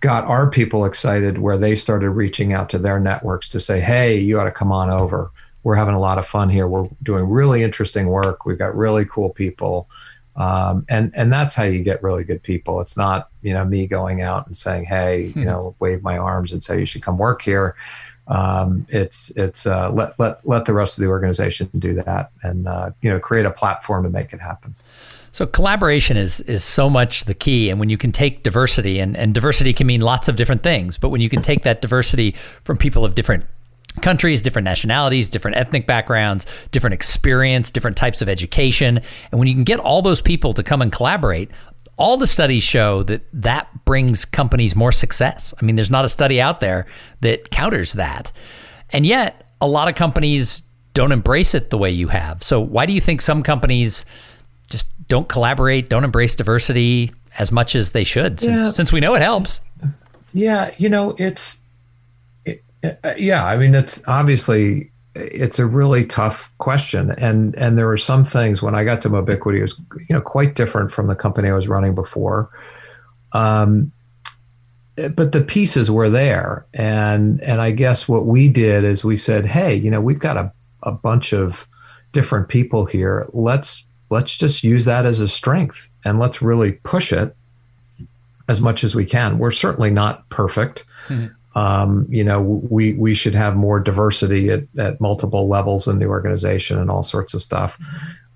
got 0.01 0.25
our 0.25 0.49
people 0.49 0.85
excited 0.85 1.37
where 1.37 1.57
they 1.57 1.75
started 1.75 2.09
reaching 2.09 2.53
out 2.53 2.69
to 2.69 2.77
their 2.77 2.99
networks 2.99 3.47
to 3.49 3.59
say, 3.59 3.79
hey, 3.79 4.17
you 4.17 4.39
ought 4.39 4.43
to 4.43 4.51
come 4.51 4.71
on 4.71 4.89
over. 4.89 5.31
We're 5.63 5.75
having 5.75 5.95
a 5.95 5.99
lot 5.99 6.17
of 6.17 6.27
fun 6.27 6.49
here. 6.49 6.67
We're 6.67 6.89
doing 7.01 7.29
really 7.29 7.63
interesting 7.63 8.07
work. 8.07 8.45
We've 8.45 8.59
got 8.59 8.75
really 8.75 9.05
cool 9.05 9.29
people. 9.29 9.87
Um, 10.35 10.85
and 10.89 11.11
and 11.15 11.31
that's 11.31 11.53
how 11.53 11.63
you 11.63 11.83
get 11.83 12.01
really 12.01 12.23
good 12.23 12.41
people. 12.41 12.81
It's 12.81 12.97
not 12.97 13.29
you 13.43 13.53
know 13.53 13.63
me 13.63 13.85
going 13.85 14.23
out 14.23 14.47
and 14.47 14.57
saying, 14.57 14.85
"Hey, 14.85 15.25
you 15.25 15.31
hmm. 15.33 15.43
know, 15.43 15.75
wave 15.79 16.01
my 16.01 16.17
arms 16.17 16.51
and 16.51 16.63
say 16.63 16.79
you 16.79 16.87
should 16.87 17.03
come 17.03 17.19
work 17.19 17.43
here." 17.43 17.75
Um, 18.27 18.85
it's 18.89 19.31
it's 19.31 19.65
uh, 19.65 19.91
let 19.91 20.17
let 20.19 20.45
let 20.47 20.65
the 20.65 20.73
rest 20.73 20.97
of 20.97 21.03
the 21.03 21.09
organization 21.09 21.69
do 21.77 21.93
that 21.93 22.31
and 22.41 22.67
uh, 22.67 22.91
you 23.01 23.09
know 23.09 23.19
create 23.19 23.45
a 23.45 23.51
platform 23.51 24.03
to 24.03 24.09
make 24.09 24.33
it 24.33 24.39
happen. 24.39 24.75
So 25.31 25.47
collaboration 25.47 26.15
is 26.15 26.41
is 26.41 26.63
so 26.63 26.89
much 26.89 27.25
the 27.25 27.33
key, 27.33 27.69
and 27.69 27.79
when 27.79 27.89
you 27.89 27.97
can 27.97 28.11
take 28.11 28.43
diversity, 28.43 28.99
and, 28.99 29.17
and 29.17 29.33
diversity 29.33 29.73
can 29.73 29.87
mean 29.87 30.01
lots 30.01 30.27
of 30.27 30.35
different 30.35 30.63
things, 30.63 30.97
but 30.97 31.09
when 31.09 31.21
you 31.21 31.29
can 31.29 31.41
take 31.41 31.63
that 31.63 31.81
diversity 31.81 32.31
from 32.63 32.77
people 32.77 33.03
of 33.03 33.15
different 33.15 33.45
countries, 34.01 34.41
different 34.41 34.65
nationalities, 34.65 35.27
different 35.27 35.57
ethnic 35.57 35.85
backgrounds, 35.85 36.45
different 36.71 36.93
experience, 36.93 37.71
different 37.71 37.97
types 37.97 38.21
of 38.21 38.29
education, 38.29 38.99
and 39.31 39.39
when 39.39 39.47
you 39.47 39.53
can 39.53 39.63
get 39.63 39.79
all 39.79 40.01
those 40.01 40.21
people 40.21 40.53
to 40.53 40.63
come 40.63 40.81
and 40.81 40.91
collaborate, 40.91 41.49
all 41.97 42.17
the 42.17 42.27
studies 42.27 42.63
show 42.63 43.03
that 43.03 43.21
that 43.33 43.85
brings 43.85 44.25
companies 44.25 44.75
more 44.75 44.91
success. 44.91 45.53
I 45.61 45.65
mean, 45.65 45.75
there's 45.75 45.91
not 45.91 46.05
a 46.05 46.09
study 46.09 46.41
out 46.41 46.59
there 46.59 46.87
that 47.21 47.51
counters 47.51 47.93
that. 47.93 48.31
And 48.91 49.05
yet, 49.05 49.47
a 49.61 49.67
lot 49.67 49.87
of 49.87 49.95
companies 49.95 50.63
don't 50.93 51.11
embrace 51.11 51.53
it 51.53 51.69
the 51.69 51.77
way 51.77 51.91
you 51.91 52.07
have. 52.07 52.43
So, 52.43 52.59
why 52.59 52.85
do 52.85 52.93
you 52.93 53.01
think 53.01 53.21
some 53.21 53.43
companies 53.43 54.05
just 54.69 54.87
don't 55.07 55.27
collaborate, 55.27 55.89
don't 55.89 56.03
embrace 56.03 56.35
diversity 56.35 57.11
as 57.39 57.51
much 57.51 57.75
as 57.75 57.91
they 57.91 58.03
should 58.03 58.39
since, 58.39 58.61
yeah. 58.61 58.69
since 58.69 58.91
we 58.91 58.99
know 58.99 59.13
it 59.15 59.21
helps? 59.21 59.59
Yeah, 60.33 60.73
you 60.77 60.89
know, 60.89 61.15
it's 61.17 61.59
it, 62.45 62.63
uh, 62.83 63.13
yeah, 63.17 63.45
I 63.45 63.57
mean, 63.57 63.75
it's 63.75 64.03
obviously 64.07 64.89
it's 65.15 65.59
a 65.59 65.65
really 65.65 66.05
tough 66.05 66.51
question. 66.57 67.11
And 67.11 67.55
and 67.55 67.77
there 67.77 67.87
were 67.87 67.97
some 67.97 68.23
things 68.23 68.61
when 68.61 68.75
i 68.75 68.83
got 68.83 69.01
to 69.03 69.09
mobiquity 69.09 69.59
it 69.59 69.63
was 69.63 69.79
you 69.97 70.15
know 70.15 70.21
quite 70.21 70.55
different 70.55 70.91
from 70.91 71.07
the 71.07 71.15
company 71.15 71.49
i 71.49 71.53
was 71.53 71.67
running 71.67 71.95
before. 71.95 72.49
Um, 73.33 73.91
but 74.95 75.31
the 75.31 75.41
pieces 75.41 75.89
were 75.89 76.09
there. 76.09 76.65
And 76.73 77.41
and 77.41 77.61
i 77.61 77.71
guess 77.71 78.07
what 78.07 78.25
we 78.25 78.49
did 78.49 78.83
is 78.83 79.03
we 79.03 79.17
said 79.17 79.45
hey 79.45 79.75
you 79.75 79.91
know 79.91 80.01
we've 80.01 80.19
got 80.19 80.37
a, 80.37 80.51
a 80.83 80.91
bunch 80.91 81.33
of 81.33 81.67
different 82.11 82.47
people 82.47 82.85
here. 82.85 83.27
Let's 83.33 83.85
let's 84.09 84.35
just 84.35 84.63
use 84.63 84.85
that 84.85 85.05
as 85.05 85.19
a 85.19 85.27
strength 85.27 85.89
and 86.05 86.19
let's 86.19 86.41
really 86.41 86.73
push 86.83 87.11
it 87.11 87.35
as 88.47 88.61
much 88.61 88.83
as 88.83 88.93
we 88.93 89.05
can. 89.05 89.39
We're 89.39 89.51
certainly 89.51 89.89
not 89.89 90.27
perfect. 90.29 90.85
Mm-hmm 91.07 91.33
um, 91.55 92.07
you 92.09 92.23
know, 92.23 92.41
we 92.41 92.93
we 92.93 93.13
should 93.13 93.35
have 93.35 93.55
more 93.55 93.79
diversity 93.79 94.49
at, 94.49 94.63
at 94.77 94.99
multiple 94.99 95.47
levels 95.47 95.87
in 95.87 95.99
the 95.99 96.07
organization 96.07 96.79
and 96.79 96.89
all 96.89 97.03
sorts 97.03 97.33
of 97.33 97.41
stuff. 97.41 97.77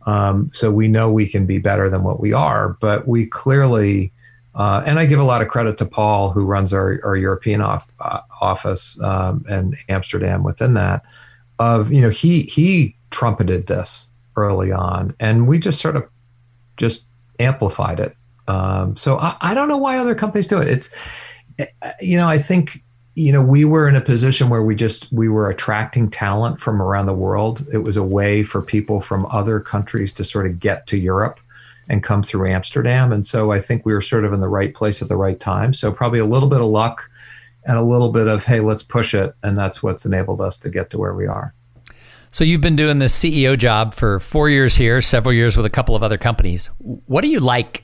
Um, 0.06 0.50
so 0.54 0.72
we 0.72 0.88
know 0.88 1.12
we 1.12 1.28
can 1.28 1.46
be 1.46 1.60
better 1.60 1.90
than 1.90 2.04
what 2.04 2.20
we 2.20 2.32
are, 2.32 2.78
but 2.80 3.08
we 3.08 3.26
clearly, 3.26 4.14
uh, 4.56 4.82
and 4.86 5.00
I 5.00 5.06
give 5.06 5.20
a 5.20 5.24
lot 5.24 5.42
of 5.42 5.50
credit 5.50 5.78
to 5.80 5.86
Paul, 5.86 6.32
who 6.32 6.46
runs 6.46 6.72
our, 6.72 7.02
our 7.04 7.18
European 7.18 7.60
off, 7.60 7.86
uh, 8.00 8.22
office 8.40 8.98
um, 9.02 9.44
and 9.50 9.76
Amsterdam 9.90 10.44
within 10.44 10.76
that. 10.76 11.04
Of 11.60 11.92
you 11.92 12.02
know, 12.02 12.10
he 12.10 12.44
he 12.44 12.96
trumpeted 13.10 13.66
this 13.66 14.10
early 14.36 14.72
on, 14.72 15.16
and 15.20 15.48
we 15.48 15.58
just 15.58 15.82
sort 15.82 15.96
of 15.96 16.08
just 16.78 17.06
amplified 17.40 18.00
it. 18.00 18.16
Um, 18.48 18.96
so 18.96 19.18
I, 19.18 19.36
I 19.42 19.54
don't 19.56 19.68
know 19.68 19.78
why 19.78 19.98
other 19.98 20.14
companies 20.14 20.48
do 20.48 20.62
it. 20.62 20.68
It's 20.68 20.94
you 22.00 22.16
know, 22.16 22.30
I 22.30 22.38
think 22.38 22.84
you 23.18 23.32
know 23.32 23.42
we 23.42 23.66
were 23.66 23.90
in 23.90 23.96
a 23.96 24.02
position 24.02 24.48
where 24.48 24.62
we 24.62 24.76
just 24.76 25.12
we 25.12 25.28
were 25.28 25.50
attracting 25.50 26.08
talent 26.08 26.62
from 26.62 26.80
around 26.80 27.08
the 27.08 27.16
world. 27.16 27.66
It 27.74 27.80
was 27.80 27.98
a 27.98 28.04
way 28.04 28.44
for 28.44 28.62
people 28.62 29.02
from 29.02 29.26
other 29.32 29.60
countries 29.60 30.14
to 30.14 30.24
sort 30.24 30.46
of 30.46 30.60
get 30.60 30.86
to 30.88 30.98
europe 30.98 31.40
and 31.90 32.04
come 32.04 32.22
through 32.22 32.48
amsterdam. 32.48 33.12
And 33.12 33.26
so 33.26 33.52
i 33.52 33.60
think 33.60 33.86
we 33.86 33.94
were 33.94 34.04
sort 34.04 34.24
of 34.24 34.34
in 34.34 34.40
the 34.40 34.48
right 34.48 34.74
place 34.74 35.02
at 35.02 35.08
the 35.08 35.18
right 35.18 35.40
time. 35.40 35.74
So 35.74 35.92
probably 35.92 36.20
a 36.20 36.26
little 36.26 36.48
bit 36.48 36.62
of 36.62 36.68
luck 36.68 37.10
and 37.66 37.76
a 37.76 37.82
little 37.82 38.12
bit 38.12 38.28
of 38.28 38.46
hey 38.46 38.60
let's 38.60 38.84
push 38.84 39.16
it. 39.16 39.34
And 39.42 39.58
that's 39.58 39.82
what's 39.82 40.06
enabled 40.06 40.40
us 40.40 40.60
to 40.60 40.70
get 40.70 40.92
to 40.92 41.00
where 41.00 41.16
we 41.16 41.26
are. 41.26 41.56
So 42.30 42.44
you've 42.44 42.62
been 42.62 42.76
doing 42.76 43.00
this 43.00 43.18
ceo 43.18 43.58
job 43.58 43.96
for 43.96 44.20
four 44.20 44.48
years 44.48 44.76
here 44.76 45.02
several 45.02 45.34
years 45.34 45.58
with 45.58 45.66
a 45.66 45.72
couple 45.72 45.96
of 45.96 46.04
other 46.04 46.20
companies. 46.20 46.68
What 46.78 47.22
do 47.22 47.30
you 47.30 47.40
like 47.40 47.84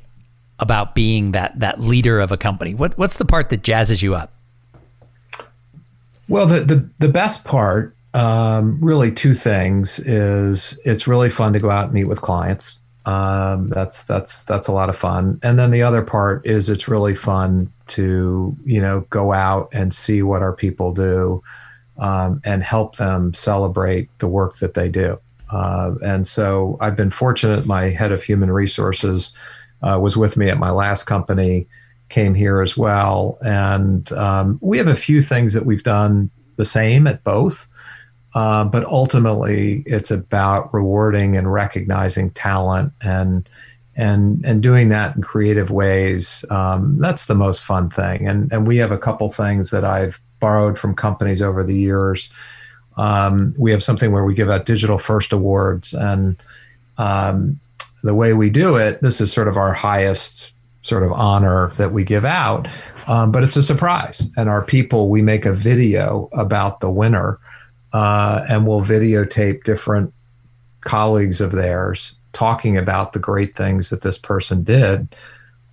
about 0.59 0.93
being 0.93 1.31
that 1.31 1.59
that 1.61 1.79
leader 1.79 2.19
of 2.19 2.31
a 2.31 2.37
company? 2.37 2.75
What, 2.75 2.99
what's 2.99 3.17
the 3.17 3.25
part 3.25 3.49
that 3.49 3.63
jazzes 3.63 4.03
you 4.03 4.13
up 4.13 4.32
well, 6.27 6.45
the 6.45 6.61
the, 6.61 6.89
the 6.99 7.09
best 7.09 7.45
part, 7.45 7.95
um, 8.13 8.79
really, 8.81 9.11
two 9.11 9.33
things 9.33 9.99
is 9.99 10.79
it's 10.85 11.07
really 11.07 11.29
fun 11.29 11.53
to 11.53 11.59
go 11.59 11.69
out 11.69 11.85
and 11.85 11.93
meet 11.93 12.07
with 12.07 12.21
clients. 12.21 12.79
Um, 13.05 13.69
that's 13.69 14.03
that's 14.03 14.43
that's 14.43 14.67
a 14.67 14.71
lot 14.71 14.89
of 14.89 14.95
fun. 14.95 15.39
And 15.43 15.59
then 15.59 15.71
the 15.71 15.81
other 15.81 16.01
part 16.01 16.45
is 16.45 16.69
it's 16.69 16.87
really 16.87 17.15
fun 17.15 17.71
to 17.87 18.55
you 18.65 18.81
know 18.81 19.01
go 19.09 19.33
out 19.33 19.69
and 19.73 19.93
see 19.93 20.23
what 20.23 20.41
our 20.41 20.53
people 20.53 20.93
do 20.93 21.43
um, 21.97 22.41
and 22.45 22.63
help 22.63 22.95
them 22.95 23.33
celebrate 23.33 24.07
the 24.19 24.27
work 24.27 24.57
that 24.57 24.73
they 24.73 24.89
do. 24.89 25.19
Uh, 25.51 25.93
and 26.03 26.25
so 26.25 26.77
I've 26.79 26.95
been 26.95 27.11
fortunate. 27.11 27.65
My 27.65 27.89
head 27.89 28.11
of 28.11 28.23
human 28.23 28.51
resources 28.51 29.33
uh, 29.81 29.99
was 30.01 30.15
with 30.15 30.37
me 30.37 30.49
at 30.49 30.57
my 30.57 30.71
last 30.71 31.03
company 31.03 31.67
came 32.13 32.35
here 32.35 32.61
as 32.61 32.77
well. 32.77 33.39
And 33.43 34.11
um, 34.13 34.59
we 34.61 34.77
have 34.77 34.87
a 34.87 34.95
few 34.95 35.19
things 35.19 35.53
that 35.53 35.65
we've 35.65 35.81
done 35.81 36.29
the 36.57 36.65
same 36.65 37.07
at 37.07 37.23
both. 37.23 37.67
Uh, 38.35 38.63
but 38.65 38.85
ultimately, 38.85 39.83
it's 39.87 40.11
about 40.11 40.71
rewarding 40.73 41.35
and 41.35 41.51
recognizing 41.51 42.29
talent 42.31 42.93
and 43.01 43.49
and 43.95 44.43
and 44.43 44.63
doing 44.63 44.89
that 44.89 45.15
in 45.15 45.21
creative 45.21 45.69
ways. 45.69 46.45
Um, 46.49 46.97
that's 46.99 47.25
the 47.25 47.35
most 47.35 47.63
fun 47.63 47.89
thing. 47.89 48.27
And 48.27 48.51
and 48.51 48.67
we 48.67 48.77
have 48.77 48.91
a 48.91 48.97
couple 48.97 49.29
things 49.29 49.71
that 49.71 49.83
I've 49.83 50.19
borrowed 50.39 50.77
from 50.77 50.95
companies 50.95 51.41
over 51.41 51.63
the 51.63 51.75
years. 51.75 52.29
Um, 52.97 53.55
we 53.57 53.71
have 53.71 53.83
something 53.83 54.11
where 54.11 54.23
we 54.23 54.35
give 54.35 54.49
out 54.49 54.65
digital 54.65 54.97
first 54.97 55.31
awards, 55.31 55.93
and 55.93 56.41
um, 56.97 57.59
the 58.03 58.15
way 58.15 58.33
we 58.33 58.49
do 58.49 58.75
it, 58.75 59.01
this 59.01 59.21
is 59.21 59.31
sort 59.31 59.47
of 59.47 59.57
our 59.57 59.73
highest 59.73 60.52
sort 60.83 61.03
of 61.03 61.11
honor 61.11 61.71
that 61.77 61.91
we 61.91 62.03
give 62.03 62.25
out. 62.25 62.67
Um, 63.07 63.31
but 63.31 63.43
it's 63.43 63.55
a 63.55 63.63
surprise. 63.63 64.29
And 64.37 64.47
our 64.47 64.63
people, 64.63 65.09
we 65.09 65.21
make 65.21 65.45
a 65.45 65.53
video 65.53 66.29
about 66.33 66.79
the 66.79 66.89
winner 66.89 67.39
uh, 67.91 68.45
and 68.47 68.67
we'll 68.67 68.81
videotape 68.81 69.63
different 69.63 70.13
colleagues 70.81 71.41
of 71.41 71.51
theirs 71.51 72.15
talking 72.33 72.77
about 72.77 73.13
the 73.13 73.19
great 73.19 73.55
things 73.55 73.89
that 73.89 74.01
this 74.01 74.17
person 74.17 74.63
did. 74.63 75.15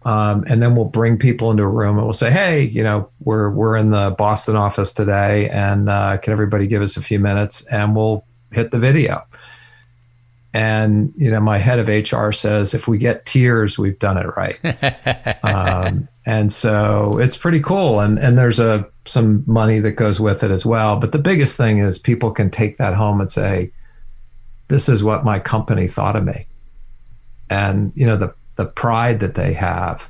Um, 0.03 0.45
and 0.47 0.63
then 0.63 0.77
we'll 0.77 0.87
bring 0.87 1.19
people 1.19 1.51
into 1.51 1.63
a 1.63 1.69
room 1.69 1.97
and 1.99 2.07
we'll 2.07 2.15
say, 2.15 2.31
"Hey, 2.31 2.63
you 2.63 2.83
know, 2.83 3.11
we're 3.21 3.51
we're 3.51 3.77
in 3.77 3.91
the 3.91 4.15
Boston 4.17 4.57
office 4.57 4.95
today, 4.95 5.51
and 5.51 5.91
uh, 5.91 6.17
can 6.17 6.33
everybody 6.33 6.67
give 6.67 6.81
us 6.81 6.97
a 6.97 7.03
few 7.03 7.19
minutes?" 7.19 7.67
And 7.67 7.95
we'll 7.95 8.25
hit 8.51 8.71
the 8.71 8.79
video. 8.79 9.23
And 10.53 11.13
you 11.17 11.31
know, 11.31 11.41
my 11.41 11.59
head 11.59 11.79
of 11.79 11.89
HR 11.89 12.33
says, 12.33 12.75
if 12.75 12.89
we 12.89 12.99
get 12.99 13.25
tears, 13.25 13.79
we've 13.79 13.99
done 13.99 14.17
it 14.17 14.27
right. 14.37 14.59
um, 15.45 16.09
and 16.27 16.53
so 16.53 17.19
it's 17.19 17.37
pretty 17.37 17.61
cool. 17.61 18.01
And 18.01 18.19
and 18.19 18.37
there's 18.37 18.59
a 18.59 18.87
some 19.05 19.45
money 19.47 19.79
that 19.81 19.93
goes 19.93 20.19
with 20.19 20.43
it 20.43 20.51
as 20.51 20.67
well. 20.67 20.97
But 20.97 21.13
the 21.13 21.19
biggest 21.19 21.57
thing 21.57 21.79
is 21.79 21.99
people 21.99 22.33
can 22.33 22.51
take 22.51 22.79
that 22.79 22.95
home 22.95 23.21
and 23.21 23.31
say, 23.31 23.71
this 24.69 24.89
is 24.89 25.05
what 25.05 25.25
my 25.25 25.39
company 25.39 25.87
thought 25.87 26.17
of 26.17 26.25
me. 26.25 26.47
And 27.49 27.93
you 27.95 28.07
know, 28.07 28.17
the 28.17 28.35
the 28.57 28.67
pride 28.67 29.21
that 29.21 29.35
they 29.35 29.53
have 29.53 30.09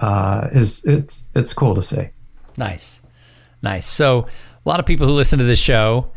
uh, 0.00 0.48
is 0.52 0.84
it's 0.84 1.28
it's 1.34 1.52
cool 1.52 1.74
to 1.74 1.82
see. 1.82 2.08
Nice, 2.56 3.02
nice. 3.62 3.86
So 3.86 4.26
a 4.64 4.68
lot 4.68 4.80
of 4.80 4.86
people 4.86 5.06
who 5.06 5.12
listen 5.12 5.38
to 5.38 5.44
this 5.44 5.58
show 5.58 6.10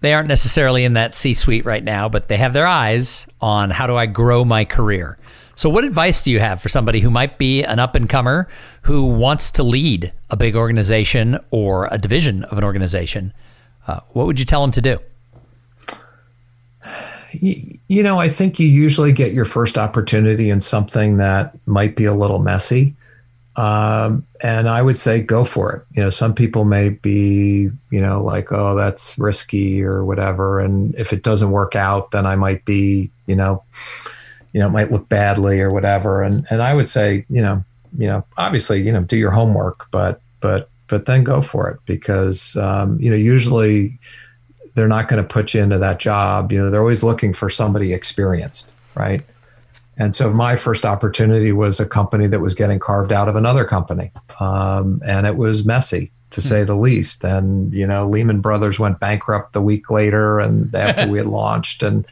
they 0.00 0.14
aren't 0.14 0.28
necessarily 0.28 0.84
in 0.84 0.94
that 0.94 1.14
C 1.14 1.34
suite 1.34 1.64
right 1.64 1.84
now, 1.84 2.08
but 2.08 2.28
they 2.28 2.36
have 2.36 2.52
their 2.52 2.66
eyes 2.66 3.26
on 3.40 3.70
how 3.70 3.86
do 3.86 3.96
I 3.96 4.06
grow 4.06 4.44
my 4.44 4.64
career. 4.64 5.18
So, 5.54 5.68
what 5.68 5.84
advice 5.84 6.22
do 6.22 6.30
you 6.30 6.40
have 6.40 6.62
for 6.62 6.70
somebody 6.70 7.00
who 7.00 7.10
might 7.10 7.36
be 7.36 7.62
an 7.64 7.78
up 7.78 7.94
and 7.94 8.08
comer 8.08 8.48
who 8.82 9.04
wants 9.06 9.50
to 9.52 9.62
lead 9.62 10.12
a 10.30 10.36
big 10.36 10.56
organization 10.56 11.38
or 11.50 11.88
a 11.90 11.98
division 11.98 12.44
of 12.44 12.56
an 12.56 12.64
organization? 12.64 13.34
Uh, 13.86 14.00
what 14.12 14.26
would 14.26 14.38
you 14.38 14.46
tell 14.46 14.62
them 14.62 14.72
to 14.72 14.80
do? 14.80 14.98
You 17.32 18.02
know, 18.02 18.18
I 18.18 18.28
think 18.28 18.58
you 18.58 18.66
usually 18.66 19.12
get 19.12 19.32
your 19.32 19.44
first 19.44 19.78
opportunity 19.78 20.50
in 20.50 20.60
something 20.60 21.18
that 21.18 21.54
might 21.66 21.94
be 21.94 22.04
a 22.04 22.14
little 22.14 22.40
messy. 22.40 22.94
Um, 23.56 24.24
and 24.42 24.68
I 24.68 24.80
would 24.80 24.96
say 24.96 25.20
go 25.20 25.44
for 25.44 25.72
it. 25.72 25.96
You 25.96 26.02
know, 26.02 26.10
some 26.10 26.34
people 26.34 26.64
may 26.64 26.90
be, 26.90 27.70
you 27.90 28.00
know, 28.00 28.22
like, 28.22 28.52
oh, 28.52 28.74
that's 28.74 29.18
risky 29.18 29.82
or 29.82 30.04
whatever. 30.04 30.60
And 30.60 30.94
if 30.94 31.12
it 31.12 31.22
doesn't 31.22 31.50
work 31.50 31.74
out, 31.74 32.12
then 32.12 32.26
I 32.26 32.36
might 32.36 32.64
be, 32.64 33.10
you 33.26 33.36
know, 33.36 33.62
you 34.52 34.60
know, 34.60 34.68
it 34.68 34.70
might 34.70 34.90
look 34.90 35.08
badly 35.08 35.60
or 35.60 35.70
whatever. 35.70 36.22
And 36.22 36.46
and 36.50 36.62
I 36.62 36.74
would 36.74 36.88
say, 36.88 37.24
you 37.28 37.42
know, 37.42 37.64
you 37.98 38.06
know, 38.06 38.24
obviously, 38.38 38.82
you 38.82 38.92
know, 38.92 39.02
do 39.02 39.16
your 39.16 39.30
homework, 39.30 39.86
but 39.90 40.20
but 40.40 40.68
but 40.86 41.06
then 41.06 41.24
go 41.24 41.40
for 41.40 41.68
it 41.70 41.78
because 41.86 42.56
um, 42.56 43.00
you 43.00 43.10
know, 43.10 43.16
usually 43.16 43.98
they're 44.74 44.88
not 44.88 45.08
going 45.08 45.22
to 45.22 45.28
put 45.28 45.54
you 45.54 45.60
into 45.60 45.78
that 45.78 45.98
job. 46.00 46.52
You 46.52 46.62
know, 46.62 46.70
they're 46.70 46.80
always 46.80 47.02
looking 47.02 47.32
for 47.32 47.50
somebody 47.50 47.92
experienced, 47.92 48.72
right? 48.94 49.22
And 50.00 50.14
so 50.14 50.32
my 50.32 50.56
first 50.56 50.86
opportunity 50.86 51.52
was 51.52 51.78
a 51.78 51.86
company 51.86 52.26
that 52.26 52.40
was 52.40 52.54
getting 52.54 52.78
carved 52.78 53.12
out 53.12 53.28
of 53.28 53.36
another 53.36 53.66
company. 53.66 54.10
Um, 54.40 55.02
and 55.06 55.26
it 55.26 55.36
was 55.36 55.66
messy 55.66 56.10
to 56.30 56.40
say 56.40 56.64
the 56.64 56.74
least. 56.74 57.22
And, 57.22 57.70
you 57.74 57.86
know, 57.86 58.08
Lehman 58.08 58.40
Brothers 58.40 58.78
went 58.78 58.98
bankrupt 58.98 59.52
the 59.52 59.60
week 59.60 59.90
later 59.90 60.40
and 60.40 60.74
after 60.74 61.06
we 61.06 61.18
had 61.18 61.26
launched. 61.40 61.82
And, 61.82 62.06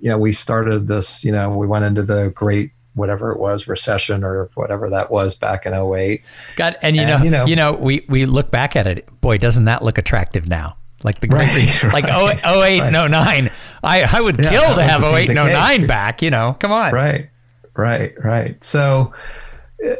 you 0.00 0.08
know, 0.08 0.16
we 0.16 0.32
started 0.32 0.86
this, 0.86 1.24
you 1.24 1.30
know, 1.30 1.50
we 1.50 1.66
went 1.66 1.84
into 1.84 2.02
the 2.02 2.30
great 2.30 2.72
whatever 2.94 3.30
it 3.30 3.38
was 3.38 3.68
recession 3.68 4.24
or 4.24 4.48
whatever 4.54 4.88
that 4.88 5.10
was 5.10 5.34
back 5.34 5.66
in 5.66 5.74
08 5.74 6.24
god 6.56 6.76
and 6.80 6.96
you 6.96 7.02
and, 7.02 7.10
know 7.10 7.24
you 7.24 7.30
know 7.30 7.44
you 7.44 7.54
know 7.54 7.74
we 7.74 8.06
we 8.08 8.24
look 8.24 8.50
back 8.50 8.74
at 8.74 8.86
it 8.86 9.06
boy 9.20 9.36
doesn't 9.36 9.66
that 9.66 9.84
look 9.84 9.98
attractive 9.98 10.48
now 10.48 10.78
like 11.06 11.20
the 11.20 11.26
great 11.26 11.48
right, 11.48 11.92
like 11.92 12.04
right, 12.04 12.38
08 12.44 12.80
right. 12.80 12.94
and 12.94 13.12
09 13.12 13.50
I, 13.82 14.02
I 14.02 14.20
would 14.20 14.38
yeah, 14.38 14.50
kill 14.50 14.74
to 14.74 14.82
have 14.82 15.02
08 15.02 15.30
and 15.30 15.36
09 15.36 15.86
back 15.86 16.20
you 16.20 16.30
know? 16.30 16.56
Come 16.60 16.72
on. 16.72 16.92
Right 16.92 17.30
right 17.74 18.12
right. 18.22 18.62
So 18.62 19.14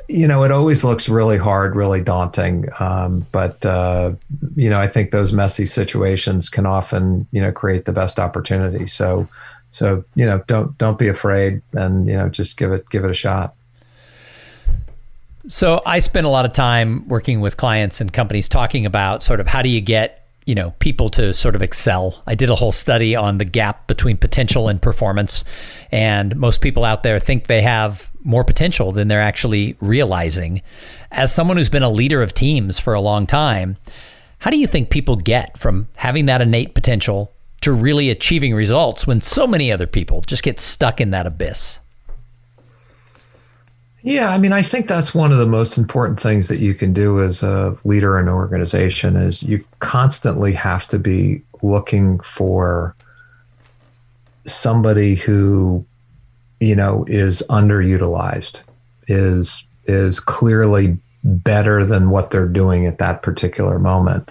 you 0.09 0.27
know 0.27 0.43
it 0.43 0.51
always 0.51 0.83
looks 0.85 1.09
really 1.09 1.37
hard 1.37 1.77
really 1.77 2.01
daunting 2.01 2.67
um, 2.81 3.27
but 3.31 3.65
uh, 3.67 4.13
you 4.55 4.71
know 4.71 4.81
i 4.81 4.87
think 4.87 5.11
those 5.11 5.35
messy 5.35 5.67
situations 5.67 6.49
can 6.49 6.65
often 6.65 7.27
you 7.31 7.41
know 7.41 7.53
create 7.53 7.85
the 7.85 7.93
best 7.93 8.19
opportunity. 8.19 8.87
So 8.87 9.29
so 9.71 10.05
you 10.15 10.25
know 10.25 10.43
don't 10.47 10.77
don't 10.79 10.99
be 10.99 11.09
afraid 11.09 11.61
and 11.73 12.07
you 12.07 12.15
know 12.15 12.29
just 12.29 12.57
give 12.57 12.73
it 12.73 12.89
give 12.91 13.05
it 13.05 13.11
a 13.11 13.15
shot. 13.15 13.55
So 15.49 15.81
i 15.87 16.01
spend 16.01 16.27
a 16.27 16.31
lot 16.31 16.45
of 16.45 16.53
time 16.53 17.07
working 17.07 17.41
with 17.41 17.57
clients 17.57 18.01
and 18.01 18.13
companies 18.13 18.49
talking 18.49 18.87
about 18.87 19.23
sort 19.23 19.41
of 19.41 19.47
how 19.47 19.63
do 19.63 19.69
you 19.69 19.81
get 19.81 20.26
you 20.47 20.55
know 20.55 20.71
people 20.79 21.11
to 21.11 21.35
sort 21.35 21.55
of 21.55 21.63
excel. 21.63 22.23
I 22.27 22.35
did 22.35 22.49
a 22.49 22.55
whole 22.55 22.73
study 22.73 23.15
on 23.15 23.39
the 23.39 23.45
gap 23.45 23.87
between 23.87 24.17
potential 24.17 24.69
and 24.69 24.81
performance, 24.81 25.45
and 25.93 26.35
most 26.37 26.61
people 26.61 26.85
out 26.85 27.03
there 27.03 27.19
think 27.19 27.47
they 27.47 27.63
have 27.63 28.11
more 28.23 28.45
potential 28.45 28.93
than 28.93 29.09
they're 29.09 29.21
actually 29.21 29.77
realizing. 29.81 30.63
As 31.13 31.35
someone 31.35 31.57
who's 31.57 31.69
been 31.69 31.83
a 31.83 31.91
leader 31.91 32.23
of 32.23 32.33
teams 32.33 32.79
for 32.79 32.95
a 32.95 33.01
long 33.01 33.27
time, 33.27 33.77
how 34.39 34.51
do 34.51 34.59
you 34.59 34.67
think 34.67 34.91
people 34.91 35.17
get 35.17 35.59
from 35.59 35.89
having 35.97 36.27
that 36.27 36.41
innate 36.41 36.75
potential 36.75 37.33
to 37.63 37.73
really 37.73 38.11
achieving 38.11 38.55
results 38.55 39.07
when 39.07 39.21
so 39.21 39.47
many 39.47 39.73
other 39.73 39.87
people 39.87 40.21
just 40.23 40.43
get 40.43 40.61
stuck 40.61 41.01
in 41.01 41.11
that 41.11 41.27
abyss? 41.27 41.81
Yeah, 44.07 44.31
I 44.31 44.39
mean, 44.39 44.53
I 44.53 44.63
think 44.63 44.87
that's 44.87 45.17
one 45.17 45.33
of 45.33 45.39
the 45.39 45.49
most 45.49 45.77
important 45.77 46.21
things 46.21 46.47
that 46.47 46.61
you 46.61 46.75
can 46.75 46.93
do 46.93 47.21
as 47.21 47.43
a 47.43 47.77
leader 47.83 48.21
in 48.21 48.29
an 48.29 48.35
organization 48.35 49.17
is 49.17 49.43
you 49.43 49.65
constantly 49.81 50.53
have 50.53 50.87
to 50.89 50.99
be 51.01 51.43
looking 51.61 52.21
for 52.21 52.95
somebody 54.47 55.17
who, 55.17 55.85
you 56.61 56.77
know, 56.77 57.05
is 57.09 57.43
underutilized, 57.51 58.61
is 59.09 59.67
is 59.87 60.21
clearly 60.21 60.97
better 61.25 61.85
than 61.85 62.09
what 62.09 62.31
they're 62.31 62.47
doing 62.47 62.87
at 62.87 62.99
that 62.99 63.23
particular 63.23 63.81
moment. 63.81 64.31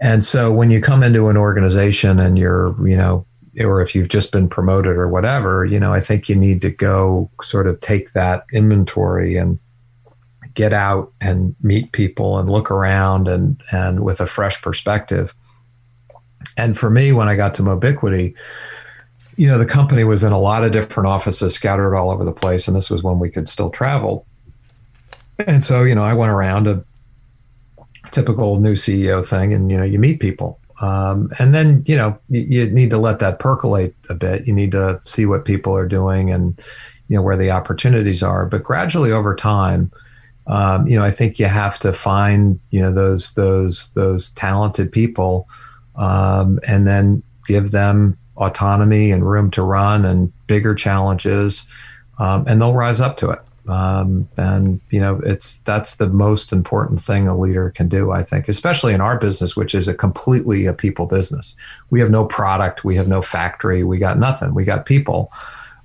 And 0.00 0.24
so 0.24 0.50
when 0.50 0.70
you 0.70 0.80
come 0.80 1.02
into 1.02 1.28
an 1.28 1.36
organization 1.36 2.18
and 2.18 2.38
you're, 2.38 2.74
you 2.88 2.96
know, 2.96 3.26
or 3.60 3.80
if 3.80 3.94
you've 3.94 4.08
just 4.08 4.32
been 4.32 4.48
promoted 4.48 4.96
or 4.96 5.08
whatever, 5.08 5.64
you 5.64 5.80
know, 5.80 5.92
I 5.92 6.00
think 6.00 6.28
you 6.28 6.36
need 6.36 6.62
to 6.62 6.70
go 6.70 7.30
sort 7.42 7.66
of 7.66 7.80
take 7.80 8.12
that 8.12 8.44
inventory 8.52 9.36
and 9.36 9.58
get 10.54 10.72
out 10.72 11.12
and 11.20 11.54
meet 11.62 11.92
people 11.92 12.38
and 12.38 12.50
look 12.50 12.70
around 12.70 13.28
and 13.28 13.62
and 13.70 14.00
with 14.00 14.20
a 14.20 14.26
fresh 14.26 14.60
perspective. 14.60 15.34
And 16.56 16.76
for 16.76 16.90
me, 16.90 17.12
when 17.12 17.28
I 17.28 17.36
got 17.36 17.54
to 17.54 17.62
Mobiquity, 17.62 18.34
you 19.36 19.46
know, 19.46 19.56
the 19.56 19.66
company 19.66 20.02
was 20.02 20.24
in 20.24 20.32
a 20.32 20.38
lot 20.38 20.64
of 20.64 20.72
different 20.72 21.06
offices 21.06 21.54
scattered 21.54 21.94
all 21.94 22.10
over 22.10 22.24
the 22.24 22.32
place, 22.32 22.66
and 22.66 22.76
this 22.76 22.90
was 22.90 23.04
when 23.04 23.20
we 23.20 23.30
could 23.30 23.48
still 23.48 23.70
travel. 23.70 24.26
And 25.38 25.62
so, 25.62 25.84
you 25.84 25.94
know, 25.94 26.02
I 26.02 26.14
went 26.14 26.32
around 26.32 26.66
a 26.66 26.84
typical 28.10 28.58
new 28.58 28.72
CEO 28.72 29.24
thing, 29.24 29.54
and 29.54 29.70
you 29.70 29.76
know, 29.76 29.84
you 29.84 30.00
meet 30.00 30.18
people, 30.18 30.57
um, 30.80 31.30
and 31.38 31.54
then 31.54 31.82
you 31.86 31.96
know, 31.96 32.18
you, 32.28 32.40
you, 32.42 32.70
need 32.70 32.90
to 32.90 32.98
let 32.98 33.18
that 33.18 33.38
percolate 33.38 33.94
a 34.08 34.14
bit. 34.14 34.46
You 34.46 34.52
need 34.52 34.72
to 34.72 35.00
see 35.04 35.26
what 35.26 35.44
people 35.44 35.76
are 35.76 35.88
doing, 35.88 36.30
and 36.30 36.58
you 37.08 37.16
know 37.16 37.22
where 37.22 37.36
the 37.36 37.50
opportunities 37.50 38.22
are. 38.22 38.46
But 38.46 38.62
gradually 38.62 39.10
over 39.10 39.34
time, 39.34 39.90
um, 40.46 40.86
you 40.86 40.96
know, 40.96 41.04
I 41.04 41.10
think 41.10 41.38
you 41.38 41.46
have 41.46 41.78
to 41.80 41.92
find 41.92 42.60
you 42.70 42.80
know 42.80 42.92
those 42.92 43.34
those 43.34 43.90
those 43.92 44.30
talented 44.30 44.92
people, 44.92 45.48
um, 45.96 46.60
and 46.66 46.86
then 46.86 47.22
give 47.46 47.72
them 47.72 48.16
autonomy 48.36 49.10
and 49.10 49.28
room 49.28 49.50
to 49.50 49.62
run 49.62 50.04
and 50.04 50.32
bigger 50.46 50.74
challenges, 50.76 51.66
um, 52.18 52.44
and 52.46 52.60
they'll 52.60 52.74
rise 52.74 53.00
up 53.00 53.16
to 53.16 53.30
it. 53.30 53.40
Um, 53.68 54.26
and 54.38 54.80
you 54.90 55.00
know, 55.00 55.20
it's 55.24 55.58
that's 55.58 55.96
the 55.96 56.08
most 56.08 56.52
important 56.52 57.00
thing 57.00 57.28
a 57.28 57.36
leader 57.36 57.70
can 57.70 57.86
do, 57.86 58.10
I 58.10 58.22
think, 58.22 58.48
especially 58.48 58.94
in 58.94 59.00
our 59.02 59.18
business, 59.18 59.56
which 59.56 59.74
is 59.74 59.86
a 59.86 59.94
completely 59.94 60.64
a 60.66 60.72
people 60.72 61.06
business. 61.06 61.54
We 61.90 62.00
have 62.00 62.10
no 62.10 62.24
product, 62.24 62.82
we 62.82 62.96
have 62.96 63.08
no 63.08 63.20
factory, 63.20 63.84
we 63.84 63.98
got 63.98 64.18
nothing. 64.18 64.54
We 64.54 64.64
got 64.64 64.86
people, 64.86 65.30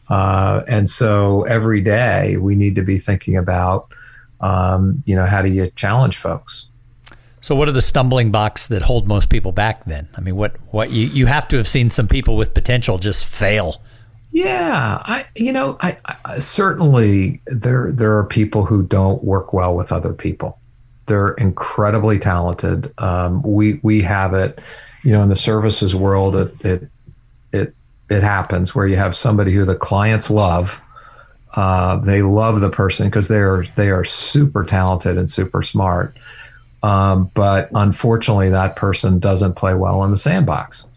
uh, 0.09 0.63
and 0.67 0.89
so 0.89 1.43
every 1.43 1.81
day 1.81 2.37
we 2.37 2.55
need 2.55 2.75
to 2.75 2.83
be 2.83 2.97
thinking 2.97 3.35
about, 3.35 3.87
um, 4.39 5.01
you 5.05 5.15
know, 5.15 5.25
how 5.25 5.41
do 5.41 5.51
you 5.51 5.69
challenge 5.75 6.17
folks? 6.17 6.69
So, 7.41 7.53
what 7.55 7.67
are 7.67 7.73
the 7.73 7.81
stumbling 7.81 8.31
blocks 8.31 8.67
that 8.67 8.81
hold 8.81 9.09
most 9.09 9.29
people 9.29 9.51
back? 9.51 9.83
Then, 9.83 10.07
I 10.15 10.21
mean, 10.21 10.37
what 10.37 10.55
what 10.71 10.91
you 10.91 11.07
you 11.07 11.25
have 11.25 11.49
to 11.49 11.57
have 11.57 11.67
seen 11.67 11.89
some 11.89 12.07
people 12.07 12.37
with 12.37 12.53
potential 12.53 12.97
just 12.97 13.25
fail 13.25 13.81
yeah, 14.33 14.99
I 15.03 15.25
you 15.35 15.53
know 15.53 15.77
I, 15.81 15.95
I, 16.25 16.39
certainly 16.39 17.39
there 17.45 17.91
there 17.91 18.17
are 18.17 18.25
people 18.25 18.65
who 18.65 18.81
don't 18.81 19.23
work 19.23 19.53
well 19.53 19.75
with 19.75 19.91
other 19.91 20.11
people. 20.11 20.57
They're 21.05 21.33
incredibly 21.33 22.17
talented. 22.17 22.91
Um, 22.97 23.43
we 23.43 23.79
we 23.83 24.01
have 24.01 24.33
it, 24.33 24.59
you 25.03 25.11
know, 25.11 25.21
in 25.21 25.29
the 25.29 25.35
services 25.35 25.93
world. 25.93 26.35
It 26.35 26.65
it 26.65 26.89
it 27.51 27.75
it 28.09 28.23
happens 28.23 28.73
where 28.73 28.87
you 28.87 28.95
have 28.95 29.15
somebody 29.15 29.53
who 29.53 29.65
the 29.65 29.75
clients 29.75 30.31
love. 30.31 30.81
Uh, 31.53 31.97
they 31.97 32.23
love 32.23 32.59
the 32.59 32.71
person 32.71 33.07
because 33.07 33.27
they 33.27 33.37
are 33.37 33.65
they 33.75 33.91
are 33.91 34.03
super 34.03 34.65
talented 34.65 35.15
and 35.15 35.29
super 35.29 35.61
smart. 35.61 36.17
Um, 36.81 37.29
but 37.35 37.69
unfortunately, 37.75 38.49
that 38.49 38.75
person 38.77 39.19
doesn't 39.19 39.53
play 39.53 39.75
well 39.75 40.03
in 40.03 40.09
the 40.09 40.17
sandbox. 40.17 40.87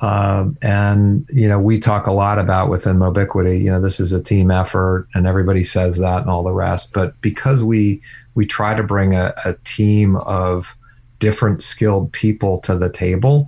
Um, 0.00 0.56
and 0.62 1.26
you 1.30 1.48
know, 1.48 1.60
we 1.60 1.78
talk 1.78 2.06
a 2.06 2.12
lot 2.12 2.38
about 2.38 2.70
within 2.70 2.96
Mobiquity. 2.96 3.62
You 3.62 3.70
know, 3.70 3.80
this 3.80 4.00
is 4.00 4.12
a 4.12 4.22
team 4.22 4.50
effort, 4.50 5.08
and 5.14 5.26
everybody 5.26 5.62
says 5.62 5.98
that 5.98 6.22
and 6.22 6.30
all 6.30 6.42
the 6.42 6.52
rest. 6.52 6.92
But 6.92 7.20
because 7.20 7.62
we 7.62 8.00
we 8.34 8.46
try 8.46 8.74
to 8.74 8.82
bring 8.82 9.14
a, 9.14 9.34
a 9.44 9.54
team 9.64 10.16
of 10.16 10.76
different 11.18 11.62
skilled 11.62 12.12
people 12.12 12.58
to 12.60 12.76
the 12.76 12.90
table, 12.90 13.46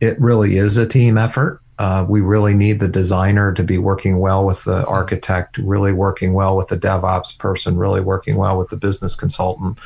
it 0.00 0.20
really 0.20 0.56
is 0.56 0.76
a 0.76 0.86
team 0.86 1.16
effort. 1.16 1.60
Uh, 1.78 2.04
we 2.08 2.20
really 2.20 2.54
need 2.54 2.78
the 2.78 2.88
designer 2.88 3.52
to 3.52 3.64
be 3.64 3.78
working 3.78 4.18
well 4.18 4.44
with 4.44 4.62
the 4.64 4.86
architect, 4.86 5.58
really 5.58 5.92
working 5.92 6.32
well 6.32 6.56
with 6.56 6.68
the 6.68 6.76
DevOps 6.76 7.36
person, 7.38 7.76
really 7.76 8.00
working 8.00 8.36
well 8.36 8.56
with 8.56 8.68
the 8.68 8.76
business 8.76 9.16
consultant 9.16 9.78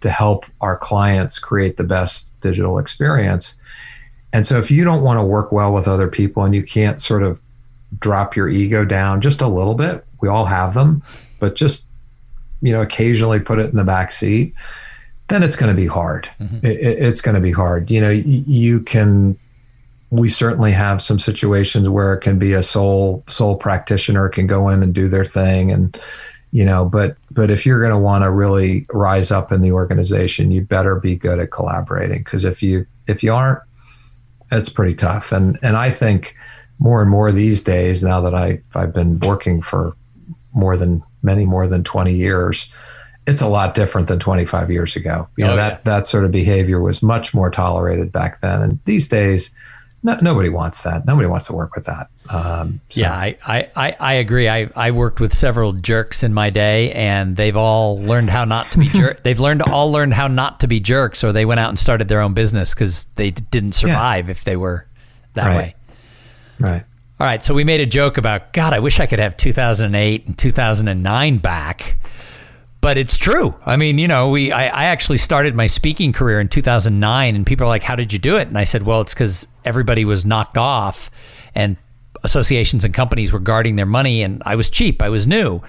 to 0.00 0.10
help 0.10 0.44
our 0.60 0.76
clients 0.76 1.38
create 1.38 1.76
the 1.76 1.84
best 1.84 2.32
digital 2.40 2.78
experience. 2.78 3.56
And 4.32 4.46
so 4.46 4.58
if 4.58 4.70
you 4.70 4.84
don't 4.84 5.02
want 5.02 5.18
to 5.18 5.24
work 5.24 5.52
well 5.52 5.72
with 5.72 5.88
other 5.88 6.08
people 6.08 6.44
and 6.44 6.54
you 6.54 6.62
can't 6.62 7.00
sort 7.00 7.22
of 7.22 7.40
drop 7.98 8.36
your 8.36 8.48
ego 8.48 8.84
down 8.84 9.20
just 9.20 9.40
a 9.40 9.48
little 9.48 9.74
bit, 9.74 10.04
we 10.20 10.28
all 10.28 10.44
have 10.44 10.74
them, 10.74 11.02
but 11.38 11.56
just 11.56 11.88
you 12.62 12.72
know 12.72 12.82
occasionally 12.82 13.40
put 13.40 13.58
it 13.58 13.70
in 13.70 13.76
the 13.76 13.84
back 13.84 14.12
seat, 14.12 14.54
then 15.28 15.42
it's 15.42 15.56
going 15.56 15.74
to 15.74 15.80
be 15.80 15.86
hard. 15.86 16.28
Mm-hmm. 16.40 16.66
It, 16.66 16.78
it's 16.78 17.20
going 17.20 17.34
to 17.34 17.40
be 17.40 17.52
hard. 17.52 17.90
You 17.90 18.00
know, 18.00 18.10
you 18.10 18.80
can. 18.80 19.38
We 20.12 20.28
certainly 20.28 20.72
have 20.72 21.00
some 21.00 21.20
situations 21.20 21.88
where 21.88 22.12
it 22.14 22.20
can 22.20 22.36
be 22.36 22.52
a 22.52 22.64
sole 22.64 23.22
sole 23.28 23.56
practitioner 23.56 24.28
can 24.28 24.48
go 24.48 24.68
in 24.68 24.82
and 24.82 24.92
do 24.92 25.06
their 25.06 25.24
thing 25.24 25.70
and 25.70 25.96
you 26.50 26.64
know 26.64 26.84
but 26.84 27.16
but 27.30 27.48
if 27.48 27.64
you're 27.64 27.78
going 27.78 27.92
to 27.92 27.98
want 27.98 28.24
to 28.24 28.30
really 28.32 28.84
rise 28.92 29.30
up 29.30 29.52
in 29.52 29.60
the 29.60 29.70
organization 29.70 30.50
you 30.50 30.62
better 30.62 30.96
be 30.96 31.14
good 31.14 31.38
at 31.38 31.52
collaborating 31.52 32.24
because 32.24 32.44
if 32.44 32.60
you 32.60 32.84
if 33.06 33.22
you 33.22 33.32
aren't 33.32 33.60
it's 34.50 34.68
pretty 34.68 34.94
tough. 34.94 35.32
And 35.32 35.58
and 35.62 35.76
I 35.76 35.90
think 35.90 36.34
more 36.78 37.02
and 37.02 37.10
more 37.10 37.30
these 37.30 37.62
days, 37.62 38.02
now 38.02 38.20
that 38.20 38.34
I 38.34 38.60
I've 38.74 38.92
been 38.92 39.18
working 39.20 39.62
for 39.62 39.96
more 40.52 40.76
than 40.76 41.02
many 41.22 41.44
more 41.44 41.66
than 41.66 41.84
20 41.84 42.12
years, 42.14 42.66
it's 43.26 43.42
a 43.42 43.48
lot 43.48 43.74
different 43.74 44.08
than 44.08 44.18
25 44.18 44.70
years 44.70 44.96
ago. 44.96 45.28
You 45.36 45.44
oh, 45.44 45.48
know, 45.48 45.52
oh, 45.54 45.56
that 45.56 45.72
yeah. 45.72 45.80
that 45.84 46.06
sort 46.06 46.24
of 46.24 46.32
behavior 46.32 46.80
was 46.80 47.02
much 47.02 47.34
more 47.34 47.50
tolerated 47.50 48.12
back 48.12 48.40
then. 48.40 48.62
And 48.62 48.78
these 48.84 49.08
days, 49.08 49.54
no, 50.02 50.16
nobody 50.22 50.48
wants 50.48 50.82
that. 50.82 51.04
Nobody 51.04 51.28
wants 51.28 51.46
to 51.46 51.52
work 51.52 51.74
with 51.74 51.84
that. 51.84 52.08
Um, 52.30 52.80
so. 52.88 53.02
Yeah, 53.02 53.12
I, 53.12 53.36
I, 53.46 53.96
I 54.00 54.14
agree. 54.14 54.48
I, 54.48 54.70
I 54.74 54.92
worked 54.92 55.20
with 55.20 55.34
several 55.34 55.72
jerks 55.74 56.22
in 56.22 56.32
my 56.32 56.48
day, 56.48 56.92
and 56.92 57.36
they've 57.36 57.56
all 57.56 58.00
learned 58.00 58.30
how 58.30 58.44
not 58.46 58.66
to 58.68 58.78
be 58.78 58.86
jerks. 58.88 59.20
they've 59.22 59.38
learned 59.38 59.62
all 59.62 59.92
learned 59.92 60.14
how 60.14 60.26
not 60.26 60.60
to 60.60 60.68
be 60.68 60.80
jerks, 60.80 61.22
or 61.22 61.32
they 61.32 61.44
went 61.44 61.60
out 61.60 61.68
and 61.68 61.78
started 61.78 62.08
their 62.08 62.22
own 62.22 62.32
business 62.32 62.72
because 62.72 63.04
they 63.16 63.30
d- 63.30 63.44
didn't 63.50 63.72
survive 63.72 64.26
yeah. 64.26 64.30
if 64.30 64.44
they 64.44 64.56
were 64.56 64.86
that 65.34 65.46
right. 65.46 65.56
way. 65.56 65.74
Right. 66.58 66.84
All 67.18 67.26
right. 67.26 67.42
So 67.42 67.52
we 67.52 67.64
made 67.64 67.80
a 67.80 67.86
joke 67.86 68.16
about 68.16 68.54
God. 68.54 68.72
I 68.72 68.78
wish 68.78 69.00
I 69.00 69.06
could 69.06 69.18
have 69.18 69.36
2008 69.36 70.26
and 70.26 70.38
2009 70.38 71.38
back 71.38 71.96
but 72.80 72.96
it's 72.96 73.18
true. 73.18 73.54
I 73.66 73.76
mean, 73.76 73.98
you 73.98 74.08
know, 74.08 74.30
we 74.30 74.52
I, 74.52 74.66
I, 74.66 74.84
actually 74.84 75.18
started 75.18 75.54
my 75.54 75.66
speaking 75.66 76.12
career 76.12 76.40
in 76.40 76.48
2009, 76.48 77.36
and 77.36 77.46
people 77.46 77.66
are 77.66 77.68
like, 77.68 77.82
"How 77.82 77.96
did 77.96 78.12
you 78.12 78.18
do 78.18 78.36
it?" 78.36 78.48
And 78.48 78.56
I 78.56 78.64
said, 78.64 78.82
"Well, 78.82 79.00
it's 79.02 79.14
because 79.14 79.48
everybody 79.64 80.04
was 80.04 80.24
knocked 80.24 80.56
off, 80.56 81.10
and 81.54 81.76
associations 82.24 82.84
and 82.84 82.94
companies 82.94 83.32
were 83.32 83.38
guarding 83.38 83.76
their 83.76 83.86
money, 83.86 84.22
and 84.22 84.42
I 84.46 84.56
was 84.56 84.70
cheap, 84.70 85.02
I 85.02 85.10
was 85.10 85.26
new." 85.26 85.60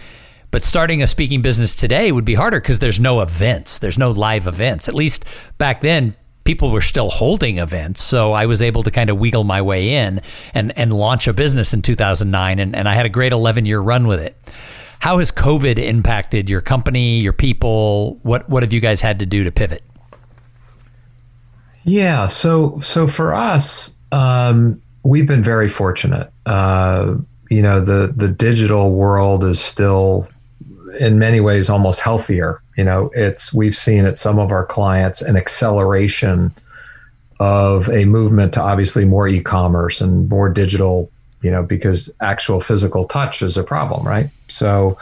But 0.51 0.65
starting 0.65 1.01
a 1.01 1.07
speaking 1.07 1.41
business 1.41 1.75
today 1.75 2.11
would 2.11 2.25
be 2.25 2.33
harder 2.33 2.59
because 2.59 2.79
there's 2.79 2.99
no 2.99 3.21
events, 3.21 3.79
there's 3.79 3.97
no 3.97 4.11
live 4.11 4.47
events. 4.47 4.89
At 4.89 4.95
least 4.95 5.23
back 5.57 5.79
then, 5.79 6.13
people 6.43 6.71
were 6.71 6.81
still 6.81 7.09
holding 7.09 7.57
events, 7.57 8.01
so 8.01 8.33
I 8.33 8.45
was 8.45 8.61
able 8.61 8.83
to 8.83 8.91
kind 8.91 9.09
of 9.09 9.17
wiggle 9.17 9.43
my 9.43 9.61
way 9.61 9.95
in 9.95 10.21
and 10.53 10.77
and 10.77 10.93
launch 10.93 11.27
a 11.27 11.33
business 11.33 11.73
in 11.73 11.81
2009, 11.81 12.59
and, 12.59 12.75
and 12.75 12.87
I 12.87 12.95
had 12.95 13.05
a 13.05 13.09
great 13.09 13.33
11 13.33 13.65
year 13.65 13.81
run 13.81 14.07
with 14.07 14.21
it. 14.21 14.37
How 15.01 15.17
has 15.17 15.31
COVID 15.31 15.79
impacted 15.79 16.47
your 16.47 16.61
company, 16.61 17.21
your 17.21 17.33
people? 17.33 18.19
What 18.21 18.47
what 18.47 18.61
have 18.61 18.71
you 18.71 18.79
guys 18.79 19.01
had 19.01 19.17
to 19.17 19.25
do 19.25 19.43
to 19.43 19.51
pivot? 19.51 19.81
Yeah, 21.83 22.27
so 22.27 22.79
so 22.81 23.07
for 23.07 23.33
us, 23.33 23.95
um, 24.11 24.79
we've 25.01 25.25
been 25.25 25.41
very 25.41 25.67
fortunate. 25.67 26.31
Uh, 26.45 27.15
you 27.49 27.63
know, 27.63 27.81
the 27.81 28.13
the 28.15 28.27
digital 28.27 28.91
world 28.91 29.43
is 29.43 29.59
still, 29.59 30.29
in 30.99 31.17
many 31.17 31.39
ways, 31.39 31.67
almost 31.67 31.99
healthier. 31.99 32.61
You 32.77 32.83
know, 32.83 33.09
it's 33.15 33.51
we've 33.51 33.75
seen 33.75 34.05
at 34.05 34.17
some 34.17 34.37
of 34.37 34.51
our 34.51 34.67
clients 34.67 35.23
an 35.23 35.35
acceleration 35.35 36.51
of 37.39 37.89
a 37.89 38.05
movement 38.05 38.53
to 38.53 38.61
obviously 38.61 39.05
more 39.05 39.27
e-commerce 39.27 39.99
and 39.99 40.29
more 40.29 40.47
digital 40.47 41.09
you 41.41 41.49
know, 41.49 41.63
because 41.63 42.13
actual 42.21 42.61
physical 42.61 43.05
touch 43.05 43.41
is 43.41 43.57
a 43.57 43.63
problem, 43.63 44.07
right? 44.07 44.29
So, 44.51 44.97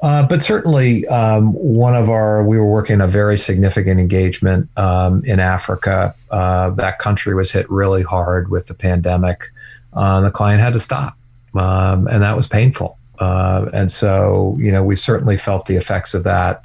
uh, 0.00 0.24
but 0.28 0.42
certainly, 0.42 1.06
um, 1.08 1.52
one 1.54 1.96
of 1.96 2.08
our, 2.08 2.46
we 2.46 2.56
were 2.56 2.70
working 2.70 3.00
a 3.00 3.08
very 3.08 3.36
significant 3.36 3.98
engagement 3.98 4.68
um, 4.78 5.24
in 5.24 5.40
Africa. 5.40 6.14
Uh, 6.30 6.70
that 6.70 7.00
country 7.00 7.34
was 7.34 7.50
hit 7.50 7.68
really 7.68 8.04
hard 8.04 8.48
with 8.48 8.68
the 8.68 8.74
pandemic. 8.74 9.50
Uh, 9.94 10.20
the 10.20 10.30
client 10.30 10.62
had 10.62 10.72
to 10.74 10.78
stop, 10.78 11.16
um, 11.56 12.06
and 12.06 12.22
that 12.22 12.36
was 12.36 12.46
painful. 12.46 12.96
Uh, 13.18 13.68
and 13.72 13.90
so, 13.90 14.56
you 14.60 14.70
know, 14.70 14.84
we 14.84 14.94
certainly 14.94 15.36
felt 15.36 15.66
the 15.66 15.74
effects 15.74 16.14
of 16.14 16.22
that 16.22 16.64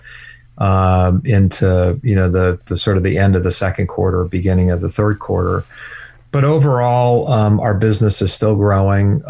um, 0.60 1.20
into, 1.26 2.00
you 2.04 2.16
know, 2.16 2.30
the 2.30 2.60
the 2.68 2.78
sort 2.78 2.98
of 2.98 3.02
the 3.02 3.18
end 3.18 3.36
of 3.36 3.42
the 3.42 3.52
second 3.52 3.88
quarter, 3.88 4.24
beginning 4.26 4.70
of 4.70 4.82
the 4.82 4.90
third 4.90 5.18
quarter. 5.18 5.66
but 6.32 6.44
overall, 6.44 7.32
um, 7.32 7.60
our 7.60 7.76
business 7.76 8.22
is 8.22 8.34
still 8.34 8.56
growing. 8.56 9.24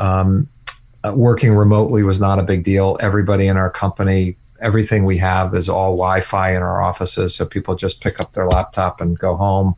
Uh, 1.04 1.14
working 1.14 1.54
remotely 1.54 2.04
was 2.04 2.20
not 2.22 2.40
a 2.40 2.44
big 2.44 2.64
deal. 2.64 2.98
Everybody 3.00 3.48
in 3.48 3.58
our 3.58 3.70
company, 3.70 4.38
everything 4.62 5.06
we 5.06 5.18
have 5.18 5.54
is 5.54 5.68
all 5.70 5.98
Wi-Fi 5.98 6.56
in 6.56 6.62
our 6.62 6.82
offices, 6.82 7.36
so 7.36 7.46
people 7.46 7.76
just 7.76 8.02
pick 8.02 8.20
up 8.20 8.34
their 8.34 8.48
laptop 8.48 9.02
and 9.02 9.18
go 9.20 9.36
home. 9.36 9.76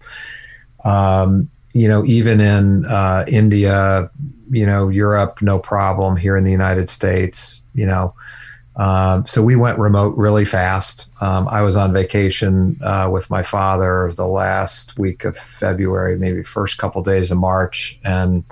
Um, 0.83 1.49
you 1.73 1.87
know, 1.87 2.05
even 2.05 2.39
in 2.39 2.85
uh, 2.85 3.25
India, 3.27 4.09
you 4.49 4.65
know, 4.65 4.87
Europe, 4.87 5.41
no 5.41 5.59
problem. 5.59 6.15
Here 6.15 6.37
in 6.37 6.43
the 6.43 6.51
United 6.51 6.89
States, 6.89 7.61
you 7.73 7.85
know. 7.85 8.13
Um, 8.77 9.25
so 9.25 9.41
we 9.41 9.55
went 9.55 9.79
remote 9.79 10.17
really 10.17 10.45
fast. 10.45 11.07
Um, 11.21 11.47
I 11.47 11.61
was 11.61 11.75
on 11.75 11.93
vacation 11.93 12.77
uh, 12.83 13.09
with 13.11 13.29
my 13.29 13.41
father 13.41 14.11
the 14.15 14.27
last 14.27 14.97
week 14.97 15.23
of 15.23 15.37
February, 15.37 16.17
maybe 16.17 16.43
first 16.43 16.77
couple 16.77 17.01
days 17.01 17.31
of 17.31 17.37
March, 17.37 17.97
and 18.03 18.43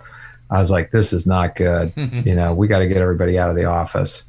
I 0.50 0.60
was 0.60 0.72
like, 0.72 0.92
"This 0.92 1.14
is 1.14 1.26
not 1.26 1.56
good. 1.56 1.94
you 2.26 2.36
know, 2.36 2.54
we 2.54 2.68
got 2.68 2.80
to 2.80 2.88
get 2.88 2.98
everybody 2.98 3.38
out 3.38 3.50
of 3.50 3.56
the 3.56 3.66
office." 3.66 4.26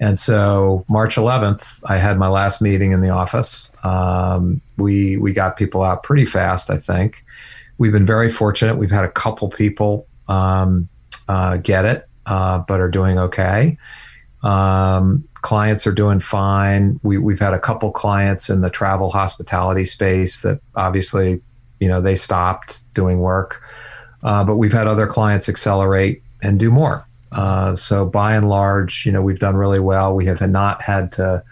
And 0.00 0.18
so 0.18 0.84
March 0.88 1.16
11th, 1.16 1.80
I 1.86 1.96
had 1.96 2.18
my 2.18 2.26
last 2.28 2.60
meeting 2.60 2.92
in 2.92 3.00
the 3.00 3.10
office. 3.10 3.70
Um, 3.84 4.60
we 4.76 5.16
we 5.16 5.32
got 5.32 5.56
people 5.56 5.82
out 5.82 6.02
pretty 6.02 6.24
fast, 6.24 6.70
I 6.70 6.76
think. 6.76 7.24
We've 7.78 7.92
been 7.92 8.06
very 8.06 8.28
fortunate. 8.28 8.76
We've 8.76 8.90
had 8.90 9.04
a 9.04 9.10
couple 9.10 9.48
people 9.48 10.06
um, 10.28 10.88
uh, 11.28 11.58
get 11.58 11.84
it, 11.84 12.08
uh, 12.26 12.58
but 12.58 12.80
are 12.80 12.90
doing 12.90 13.18
okay. 13.18 13.76
Um, 14.42 15.26
clients 15.44 15.86
are 15.86 15.92
doing 15.92 16.20
fine. 16.20 17.00
We, 17.02 17.18
we've 17.18 17.40
had 17.40 17.54
a 17.54 17.58
couple 17.58 17.90
clients 17.90 18.48
in 18.48 18.60
the 18.60 18.70
travel 18.70 19.10
hospitality 19.10 19.84
space 19.84 20.42
that 20.42 20.60
obviously, 20.74 21.40
you 21.80 21.88
know, 21.88 22.00
they 22.00 22.16
stopped 22.16 22.82
doing 22.94 23.20
work, 23.20 23.62
uh, 24.24 24.42
but 24.42 24.56
we've 24.56 24.72
had 24.72 24.86
other 24.86 25.06
clients 25.06 25.48
accelerate 25.48 26.22
and 26.42 26.58
do 26.58 26.70
more. 26.70 27.06
Uh, 27.30 27.76
so 27.76 28.06
by 28.06 28.34
and 28.34 28.48
large, 28.48 29.04
you 29.04 29.12
know, 29.12 29.20
we've 29.20 29.38
done 29.38 29.56
really 29.56 29.80
well. 29.80 30.14
We 30.14 30.26
have 30.26 30.40
not 30.40 30.80
had 30.82 31.12
to, 31.12 31.42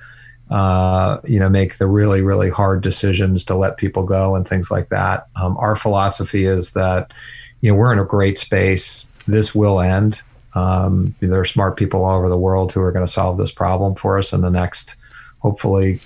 uh, 0.50 1.18
you 1.24 1.38
know, 1.38 1.48
make 1.48 1.78
the 1.78 1.86
really, 1.86 2.22
really 2.22 2.50
hard 2.50 2.82
decisions 2.82 3.44
to 3.46 3.54
let 3.54 3.76
people 3.76 4.04
go 4.04 4.34
and 4.34 4.48
things 4.48 4.70
like 4.70 4.88
that. 4.88 5.26
Um, 5.36 5.56
our 5.58 5.76
philosophy 5.76 6.46
is 6.46 6.72
that, 6.72 7.12
you 7.60 7.70
know, 7.70 7.76
we're 7.76 7.92
in 7.92 7.98
a 7.98 8.04
great 8.04 8.38
space. 8.38 9.06
This 9.26 9.54
will 9.54 9.80
end. 9.80 10.22
Um, 10.54 11.14
there 11.20 11.40
are 11.40 11.44
smart 11.44 11.76
people 11.76 12.04
all 12.04 12.18
over 12.18 12.28
the 12.28 12.38
world 12.38 12.72
who 12.72 12.80
are 12.80 12.92
going 12.92 13.06
to 13.06 13.12
solve 13.12 13.38
this 13.38 13.52
problem 13.52 13.94
for 13.94 14.18
us 14.18 14.32
in 14.32 14.40
the 14.40 14.50
next, 14.50 14.96
hopefully, 15.40 15.98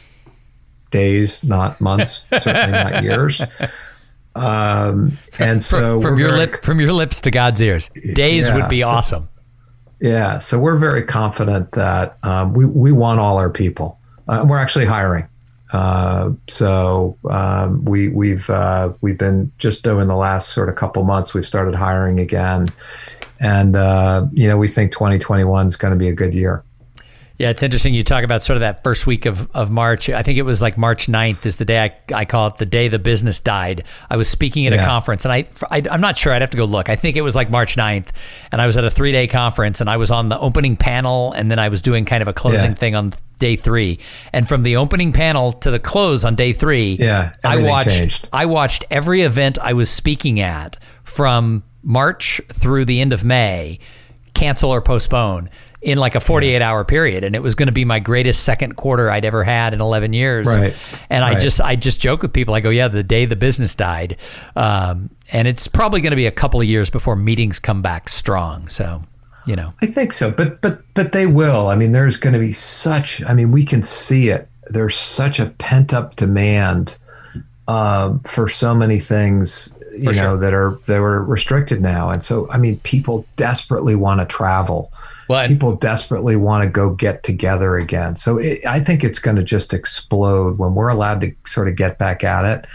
days, 0.91 1.45
not 1.45 1.81
months, 1.81 2.25
certainly 2.39 2.73
not 2.73 3.03
years. 3.03 3.43
Um, 4.37 5.17
and 5.39 5.63
so 5.63 6.01
from, 6.01 6.11
from 6.13 6.19
your 6.19 6.29
very, 6.29 6.41
lip, 6.41 6.63
from 6.63 6.81
your 6.81 6.93
lips 6.93 7.21
to 7.23 7.31
God's 7.31 7.61
ears, 7.63 7.91
days 8.13 8.49
yeah, 8.49 8.57
would 8.57 8.69
be 8.69 8.83
so, 8.83 8.89
awesome. 8.89 9.29
Yeah, 10.01 10.39
so 10.41 10.59
we're 10.59 10.77
very 10.77 11.05
confident 11.05 11.73
that 11.73 12.19
um, 12.23 12.53
we 12.53 12.67
we 12.67 12.93
want 12.93 13.19
all 13.19 13.39
our 13.39 13.51
people. 13.51 13.99
Uh, 14.29 14.45
we're 14.47 14.59
actually 14.59 14.85
hiring. 14.85 15.27
Uh, 15.73 16.33
so 16.49 17.17
um, 17.31 17.85
we 17.85 18.09
we've 18.09 18.49
uh, 18.51 18.93
we've 19.01 19.19
been 19.19 19.51
just 19.59 19.85
doing 19.85 20.07
the 20.07 20.17
last 20.17 20.51
sort 20.51 20.69
of 20.69 20.77
couple 20.77 21.03
months. 21.05 21.33
We've 21.33 21.47
started 21.47 21.75
hiring 21.75 22.21
again, 22.21 22.69
and 23.41 23.75
uh, 23.75 24.27
you 24.33 24.49
know 24.49 24.59
we 24.59 24.69
think 24.69 24.93
2021 24.93 25.67
is 25.67 25.77
going 25.77 25.93
to 25.93 25.99
be 25.99 26.09
a 26.09 26.15
good 26.15 26.35
year. 26.35 26.63
Yeah, 27.39 27.51
it's 27.51 27.63
interesting. 27.63 27.93
You 27.93 28.03
talk 28.03 28.25
about 28.25 28.43
sort 28.43 28.57
of 28.57 28.61
that 28.61 28.83
first 28.83 29.07
week 29.07 29.27
of, 29.27 29.51
of 29.55 29.71
March. 29.71 30.09
I 30.09 30.23
think 30.23 30.39
it 30.39 30.43
was 30.43 30.63
like 30.63 30.79
March 30.79 31.07
9th 31.07 31.45
is 31.45 31.57
the 31.57 31.67
day 31.67 31.85
I, 31.85 32.21
I 32.21 32.25
call 32.25 32.47
it 32.47 32.57
the 32.57 32.65
day 32.65 32.89
the 32.89 32.99
business 32.99 33.41
died. 33.41 33.85
I 34.09 34.17
was 34.17 34.29
speaking 34.29 34.67
at 34.67 34.73
yeah. 34.73 34.83
a 34.83 34.87
conference 34.87 35.27
and 35.27 35.33
I, 35.33 35.47
I, 35.71 35.83
am 35.91 36.01
not 36.01 36.17
sure. 36.17 36.33
I'd 36.33 36.41
have 36.41 36.51
to 36.51 36.57
go 36.57 36.65
look. 36.65 36.89
I 36.89 36.97
think 36.97 37.17
it 37.17 37.21
was 37.21 37.37
like 37.37 37.51
March 37.51 37.77
9th 37.77 38.09
and 38.53 38.63
I 38.63 38.67
was 38.67 38.79
at 38.79 38.85
a 38.85 38.91
three 38.91 39.13
day 39.13 39.27
conference 39.27 39.83
and 39.83 39.91
I 39.91 39.99
was 39.99 40.11
on 40.11 40.31
the 40.31 40.39
opening 40.39 40.77
panel 40.77 41.33
and 41.33 41.51
then 41.51 41.59
I 41.59 41.69
was 41.69 41.83
doing 41.83 42.07
kind 42.07 42.23
of 42.23 42.29
a 42.29 42.33
closing 42.33 42.71
yeah. 42.71 42.77
thing 42.77 42.95
on 42.95 43.13
day 43.39 43.57
three. 43.57 43.99
And 44.33 44.49
from 44.49 44.63
the 44.63 44.77
opening 44.77 45.13
panel 45.13 45.53
to 45.53 45.71
the 45.71 45.79
close 45.79 46.25
on 46.25 46.37
day 46.37 46.55
three, 46.55 46.97
yeah, 46.99 47.35
I 47.45 47.59
watched, 47.59 47.91
changed. 47.91 48.29
I 48.33 48.47
watched 48.47 48.85
every 48.91 49.21
event 49.21 49.59
I 49.59 49.75
was 49.75 49.91
speaking 49.91 50.41
at 50.41 50.79
from 51.05 51.65
March 51.83 52.41
through 52.49 52.87
the 52.87 53.03
end 53.03 53.13
of 53.13 53.25
May, 53.25 53.79
cancel 54.33 54.71
or 54.71 54.81
postpone 54.81 55.51
in 55.87 55.99
like 55.99 56.17
a 56.17 56.21
48 56.21 56.61
hour 56.63 56.85
period 56.85 57.23
and 57.23 57.37
it 57.37 57.43
was 57.43 57.55
going 57.55 57.69
to 57.69 57.73
be 57.73 57.85
my 57.85 58.01
greatest 58.01 58.43
second 58.43 58.75
quarter 58.75 59.09
I'd 59.09 59.25
ever 59.25 59.45
had 59.45 59.73
in 59.73 59.81
11 59.81 60.13
years. 60.13 60.45
Right. 60.45 60.75
and 61.09 61.23
right. 61.23 61.37
I 61.37 61.41
just 61.41 61.61
I 61.61 61.77
just 61.77 62.01
joke 62.01 62.23
with 62.23 62.33
people 62.33 62.55
I 62.55 62.61
go 62.61 62.71
yeah 62.71 62.89
the 62.89 63.05
day 63.05 63.25
the 63.25 63.37
business 63.37 63.77
died. 63.77 64.17
Um, 64.57 65.11
and 65.31 65.47
it's 65.47 65.69
probably 65.69 66.01
going 66.01 66.11
to 66.11 66.17
be 66.17 66.27
a 66.27 66.33
couple 66.33 66.61
of 66.61 66.67
years 66.67 66.91
before 66.91 67.15
meetings 67.15 67.61
come 67.61 67.83
back 67.83 68.09
strong 68.09 68.67
so 68.67 69.05
you 69.47 69.55
know. 69.55 69.75
I 69.81 69.87
think 69.87 70.13
so 70.13 70.33
but 70.33 70.61
but 70.61 70.81
but 70.95 71.13
they 71.13 71.27
will. 71.27 71.69
I 71.69 71.77
mean 71.77 71.93
there's 71.93 72.17
going 72.17 72.33
to 72.33 72.41
be 72.41 72.53
such 72.53 73.23
I 73.23 73.33
mean 73.33 73.53
we 73.53 73.65
can 73.65 73.85
see 73.85 74.29
it. 74.29 74.49
There's 74.69 74.97
such 74.97 75.39
a 75.39 75.47
pent 75.47 75.95
up 75.95 76.17
demand 76.17 76.99
um, 77.69 78.19
for 78.21 78.49
so 78.49 78.75
many 78.75 78.99
things 78.99 79.73
you 79.93 80.07
know 80.07 80.13
sure. 80.13 80.37
that 80.39 80.53
are 80.53 80.81
that 80.87 80.99
are 80.99 81.23
restricted 81.23 81.81
now. 81.81 82.11
And 82.11 82.25
so 82.25 82.51
i 82.51 82.59
mean 82.59 82.81
people 82.81 83.25
desperately 83.37 83.95
want 83.95 84.19
to 84.19 84.27
travel 84.27 84.91
well, 85.29 85.47
people 85.47 85.75
desperately 85.77 86.37
want 86.37 86.65
to 86.65 86.71
go 86.71 86.91
get 86.91 87.23
together 87.23 87.77
again. 87.77 88.17
So 88.17 88.39
it, 88.39 88.65
i 88.67 88.81
think 88.81 89.05
it's 89.05 89.19
going 89.19 89.37
to 89.37 89.43
just 89.43 89.75
explode. 89.75 90.59
When 90.59 90.75
we're 90.75 90.89
allowed 90.89 91.21
to 91.23 91.33
sort 91.47 91.69
of 91.69 91.77
get 91.77 91.99
back 91.99 92.25
at 92.25 92.45
it 92.45 92.67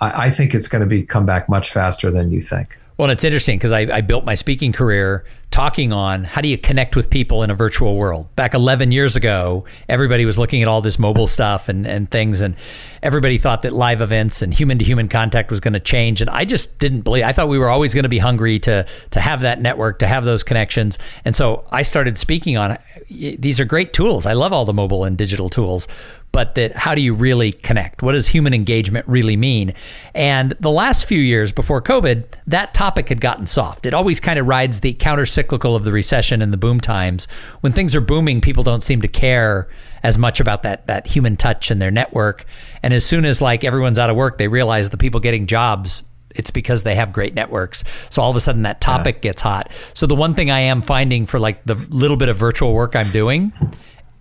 i, 0.00 0.26
I 0.26 0.30
think 0.30 0.54
it's 0.54 0.68
going 0.68 0.80
to 0.80 0.86
be 0.86 1.02
come 1.02 1.26
back 1.26 1.48
much 1.48 1.70
faster 1.70 2.10
than 2.10 2.30
you 2.30 2.40
think. 2.40 2.76
Well, 2.96 3.08
it's 3.08 3.24
interesting 3.24 3.56
because 3.56 3.72
I, 3.72 3.80
I, 3.80 4.00
built 4.02 4.26
my 4.26 4.34
speaking 4.34 4.72
career 4.72 5.24
talking 5.50 5.90
on 5.90 6.22
how 6.22 6.42
do 6.42 6.48
you 6.48 6.58
connect 6.58 6.96
with 6.96 7.08
people 7.08 7.42
in 7.42 7.48
a 7.50 7.54
virtual 7.54 7.96
world. 7.96 8.34
Back 8.36 8.52
11 8.52 8.92
years 8.92 9.16
ago, 9.16 9.64
everybody 9.88 10.26
was 10.26 10.38
looking 10.38 10.60
at 10.60 10.68
all 10.68 10.82
this 10.82 10.98
mobile 10.98 11.26
stuff 11.26 11.70
and, 11.70 11.86
and 11.86 12.10
things, 12.10 12.42
and 12.42 12.56
everybody 13.02 13.38
thought 13.38 13.62
that 13.62 13.72
live 13.72 14.00
events 14.00 14.42
and 14.42 14.52
human 14.52 14.78
to 14.78 14.84
human 14.84 15.08
contact 15.08 15.50
was 15.50 15.60
going 15.60 15.74
to 15.74 15.80
change. 15.80 16.20
And 16.20 16.30
I 16.30 16.44
just 16.44 16.78
didn't 16.78 17.02
believe. 17.02 17.24
I 17.24 17.32
thought 17.32 17.48
we 17.48 17.58
were 17.58 17.68
always 17.68 17.94
going 17.94 18.02
to 18.04 18.08
be 18.08 18.18
hungry 18.18 18.58
to 18.60 18.86
to 19.10 19.20
have 19.20 19.40
that 19.40 19.60
network, 19.60 19.98
to 20.00 20.06
have 20.06 20.24
those 20.24 20.42
connections. 20.42 20.98
And 21.24 21.34
so 21.34 21.64
I 21.70 21.82
started 21.82 22.18
speaking 22.18 22.56
on 22.56 22.78
these 23.08 23.60
are 23.60 23.64
great 23.64 23.92
tools. 23.92 24.26
I 24.26 24.34
love 24.34 24.52
all 24.52 24.64
the 24.64 24.72
mobile 24.72 25.04
and 25.04 25.16
digital 25.16 25.48
tools, 25.48 25.88
but 26.32 26.54
that 26.54 26.76
how 26.76 26.94
do 26.94 27.00
you 27.00 27.14
really 27.14 27.52
connect? 27.52 28.02
What 28.02 28.12
does 28.12 28.28
human 28.28 28.54
engagement 28.54 29.06
really 29.08 29.36
mean? 29.36 29.74
And 30.14 30.52
the 30.60 30.70
last 30.70 31.06
few 31.06 31.20
years 31.20 31.52
before 31.52 31.82
COVID, 31.82 32.24
that 32.46 32.74
topic 32.74 33.08
had 33.08 33.20
gotten 33.20 33.46
soft. 33.46 33.86
It 33.86 33.94
always 33.94 34.20
kind 34.20 34.38
of 34.38 34.46
rides 34.46 34.80
the 34.80 34.94
counter 34.94 35.26
cyclical 35.26 35.74
of 35.74 35.84
the 35.84 35.92
recession 35.92 36.42
and 36.42 36.52
the 36.52 36.56
boom 36.56 36.80
times. 36.80 37.26
When 37.62 37.72
things 37.72 37.94
are 37.94 38.00
booming, 38.00 38.40
people 38.40 38.62
don't 38.62 38.82
seem 38.82 39.02
to 39.02 39.08
care 39.08 39.68
as 40.02 40.18
much 40.18 40.40
about 40.40 40.62
that 40.62 40.86
that 40.86 41.06
human 41.06 41.36
touch 41.36 41.70
and 41.70 41.80
their 41.80 41.90
network. 41.90 42.44
And 42.82 42.94
as 42.94 43.04
soon 43.04 43.24
as 43.24 43.40
like 43.40 43.64
everyone's 43.64 43.98
out 43.98 44.10
of 44.10 44.16
work, 44.16 44.38
they 44.38 44.48
realize 44.48 44.90
the 44.90 44.96
people 44.96 45.20
getting 45.20 45.46
jobs 45.46 46.02
it's 46.32 46.52
because 46.52 46.84
they 46.84 46.94
have 46.94 47.12
great 47.12 47.34
networks. 47.34 47.82
So 48.08 48.22
all 48.22 48.30
of 48.30 48.36
a 48.36 48.40
sudden 48.40 48.62
that 48.62 48.80
topic 48.80 49.16
yeah. 49.16 49.20
gets 49.22 49.42
hot. 49.42 49.72
So 49.94 50.06
the 50.06 50.14
one 50.14 50.34
thing 50.34 50.48
I 50.48 50.60
am 50.60 50.80
finding 50.80 51.26
for 51.26 51.40
like 51.40 51.64
the 51.64 51.74
little 51.90 52.16
bit 52.16 52.28
of 52.28 52.36
virtual 52.36 52.72
work 52.72 52.94
I'm 52.94 53.10
doing 53.10 53.52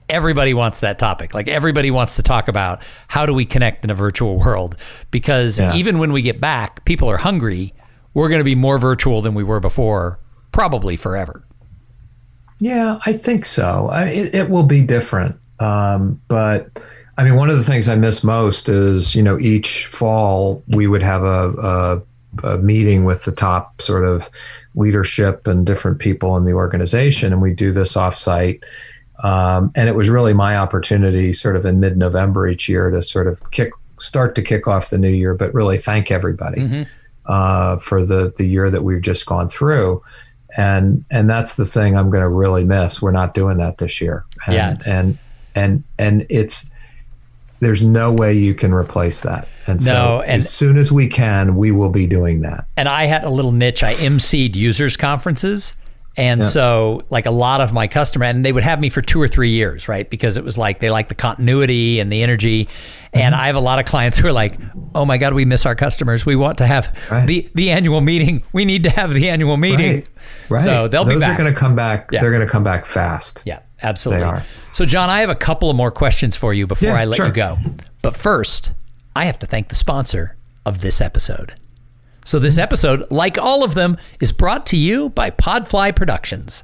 everybody 0.09 0.53
wants 0.53 0.79
that 0.81 0.99
topic. 0.99 1.33
Like 1.33 1.47
everybody 1.47 1.91
wants 1.91 2.15
to 2.17 2.23
talk 2.23 2.47
about 2.47 2.81
how 3.07 3.25
do 3.25 3.33
we 3.33 3.45
connect 3.45 3.83
in 3.83 3.89
a 3.89 3.95
virtual 3.95 4.37
world 4.39 4.75
because 5.11 5.59
yeah. 5.59 5.75
even 5.75 5.99
when 5.99 6.11
we 6.11 6.21
get 6.21 6.41
back, 6.41 6.83
people 6.85 7.09
are 7.09 7.17
hungry. 7.17 7.73
We're 8.13 8.29
going 8.29 8.39
to 8.39 8.45
be 8.45 8.55
more 8.55 8.79
virtual 8.79 9.21
than 9.21 9.35
we 9.35 9.43
were 9.43 9.59
before, 9.59 10.19
probably 10.51 10.97
forever. 10.97 11.45
Yeah, 12.59 12.99
I 13.05 13.13
think 13.13 13.45
so. 13.45 13.87
I, 13.89 14.05
it, 14.05 14.35
it 14.35 14.49
will 14.49 14.63
be 14.63 14.81
different, 14.83 15.39
um, 15.59 16.21
but 16.27 16.69
I 17.17 17.23
mean, 17.23 17.35
one 17.35 17.49
of 17.49 17.57
the 17.57 17.63
things 17.63 17.87
I 17.87 17.95
miss 17.95 18.23
most 18.23 18.69
is 18.69 19.15
you 19.15 19.23
know 19.23 19.39
each 19.39 19.87
fall 19.87 20.63
we 20.67 20.87
would 20.87 21.03
have 21.03 21.23
a, 21.23 22.01
a, 22.43 22.47
a 22.47 22.57
meeting 22.59 23.05
with 23.05 23.25
the 23.25 23.31
top 23.31 23.81
sort 23.81 24.05
of 24.05 24.29
leadership 24.75 25.47
and 25.47 25.65
different 25.65 25.99
people 25.99 26.37
in 26.37 26.45
the 26.45 26.53
organization, 26.53 27.33
and 27.33 27.41
we 27.41 27.53
do 27.53 27.71
this 27.71 27.95
offsite 27.95 28.63
um, 29.23 29.71
and 29.75 29.89
it 29.89 29.95
was 29.95 30.09
really 30.09 30.33
my 30.33 30.57
opportunity, 30.57 31.33
sort 31.33 31.55
of 31.55 31.65
in 31.65 31.79
mid-November 31.79 32.47
each 32.47 32.69
year, 32.69 32.89
to 32.89 33.01
sort 33.01 33.27
of 33.27 33.51
kick 33.51 33.71
start 33.99 34.33
to 34.35 34.41
kick 34.41 34.65
off 34.65 34.91
the 34.91 34.97
new 34.97 35.09
year, 35.09 35.33
but 35.33 35.53
really 35.53 35.77
thank 35.77 36.09
everybody 36.09 36.61
mm-hmm. 36.61 36.83
uh, 37.25 37.77
for 37.79 38.05
the 38.05 38.33
the 38.37 38.47
year 38.47 38.69
that 38.69 38.83
we've 38.83 39.01
just 39.01 39.25
gone 39.25 39.49
through. 39.49 40.01
And 40.57 41.03
and 41.11 41.29
that's 41.29 41.55
the 41.55 41.65
thing 41.65 41.97
I'm 41.97 42.09
going 42.09 42.23
to 42.23 42.29
really 42.29 42.63
miss. 42.63 43.01
We're 43.01 43.11
not 43.11 43.33
doing 43.33 43.57
that 43.57 43.77
this 43.77 43.99
year. 43.99 44.25
And, 44.47 44.55
yeah. 44.55 44.77
And 44.87 45.17
and 45.55 45.83
and 45.97 46.25
it's 46.29 46.71
there's 47.59 47.83
no 47.83 48.11
way 48.11 48.33
you 48.33 48.53
can 48.53 48.73
replace 48.73 49.21
that. 49.21 49.47
And 49.67 49.83
so 49.83 49.93
no, 49.93 50.21
and, 50.21 50.31
as 50.31 50.49
soon 50.49 50.77
as 50.77 50.91
we 50.91 51.07
can, 51.07 51.55
we 51.57 51.71
will 51.71 51.89
be 51.89 52.07
doing 52.07 52.41
that. 52.41 52.65
And 52.77 52.87
I 52.87 53.05
had 53.05 53.23
a 53.23 53.29
little 53.29 53.51
niche. 53.51 53.83
I 53.83 53.93
emceed 53.95 54.55
users 54.55 54.95
conferences 54.95 55.75
And 56.17 56.41
yeah. 56.41 56.47
so, 56.47 57.03
like 57.09 57.27
a 57.27 57.31
lot 57.31 57.61
of 57.61 57.71
my 57.71 57.87
customer, 57.87 58.25
and 58.25 58.43
they 58.43 58.51
would 58.51 58.63
have 58.63 58.79
me 58.81 58.89
for 58.89 59.01
two 59.01 59.21
or 59.21 59.27
three 59.29 59.51
years, 59.51 59.87
right? 59.87 60.09
Because 60.09 60.35
it 60.35 60.43
was 60.43 60.57
like 60.57 60.79
they 60.79 60.89
like 60.89 61.07
the 61.07 61.15
continuity 61.15 62.01
and 62.01 62.11
the 62.11 62.23
energy. 62.23 62.67
And 63.13 63.33
mm-hmm. 63.33 63.41
I 63.41 63.47
have 63.47 63.55
a 63.55 63.61
lot 63.61 63.79
of 63.79 63.85
clients 63.85 64.17
who 64.17 64.27
are 64.27 64.33
like, 64.33 64.59
"Oh 64.93 65.05
my 65.05 65.17
god, 65.17 65.33
we 65.33 65.45
miss 65.45 65.65
our 65.65 65.75
customers. 65.75 66.25
We 66.25 66.35
want 66.35 66.57
to 66.57 66.67
have 66.67 66.93
right. 67.09 67.25
the 67.25 67.49
the 67.55 67.69
annual 67.69 68.01
meeting. 68.01 68.43
We 68.51 68.65
need 68.65 68.83
to 68.83 68.89
have 68.89 69.13
the 69.13 69.29
annual 69.29 69.55
meeting." 69.55 69.95
Right. 69.97 70.09
right. 70.49 70.61
So 70.61 70.87
they'll 70.89 71.05
Those 71.05 71.15
be 71.15 71.19
back. 71.21 71.39
are 71.39 71.41
going 71.41 71.53
to 71.53 71.57
come 71.57 71.75
back. 71.75 72.09
Yeah. 72.11 72.19
They're 72.19 72.31
going 72.31 72.45
to 72.45 72.51
come 72.51 72.65
back 72.65 72.85
fast. 72.85 73.41
Yeah, 73.45 73.59
absolutely. 73.81 74.23
They 74.23 74.29
are. 74.29 74.43
So, 74.71 74.85
John, 74.85 75.09
I 75.09 75.21
have 75.21 75.29
a 75.29 75.35
couple 75.35 75.69
of 75.69 75.75
more 75.75 75.91
questions 75.91 76.35
for 76.35 76.53
you 76.53 76.67
before 76.67 76.89
yeah, 76.89 76.95
I 76.95 77.05
let 77.05 77.17
sure. 77.17 77.27
you 77.27 77.33
go. 77.33 77.57
But 78.01 78.15
first, 78.15 78.71
I 79.15 79.25
have 79.25 79.39
to 79.39 79.45
thank 79.45 79.69
the 79.69 79.75
sponsor 79.75 80.35
of 80.65 80.81
this 80.81 81.01
episode. 81.01 81.53
So, 82.25 82.39
this 82.39 82.57
episode, 82.57 83.09
like 83.11 83.37
all 83.37 83.63
of 83.63 83.73
them, 83.73 83.97
is 84.21 84.31
brought 84.31 84.65
to 84.67 84.77
you 84.77 85.09
by 85.09 85.31
Podfly 85.31 85.95
Productions. 85.95 86.63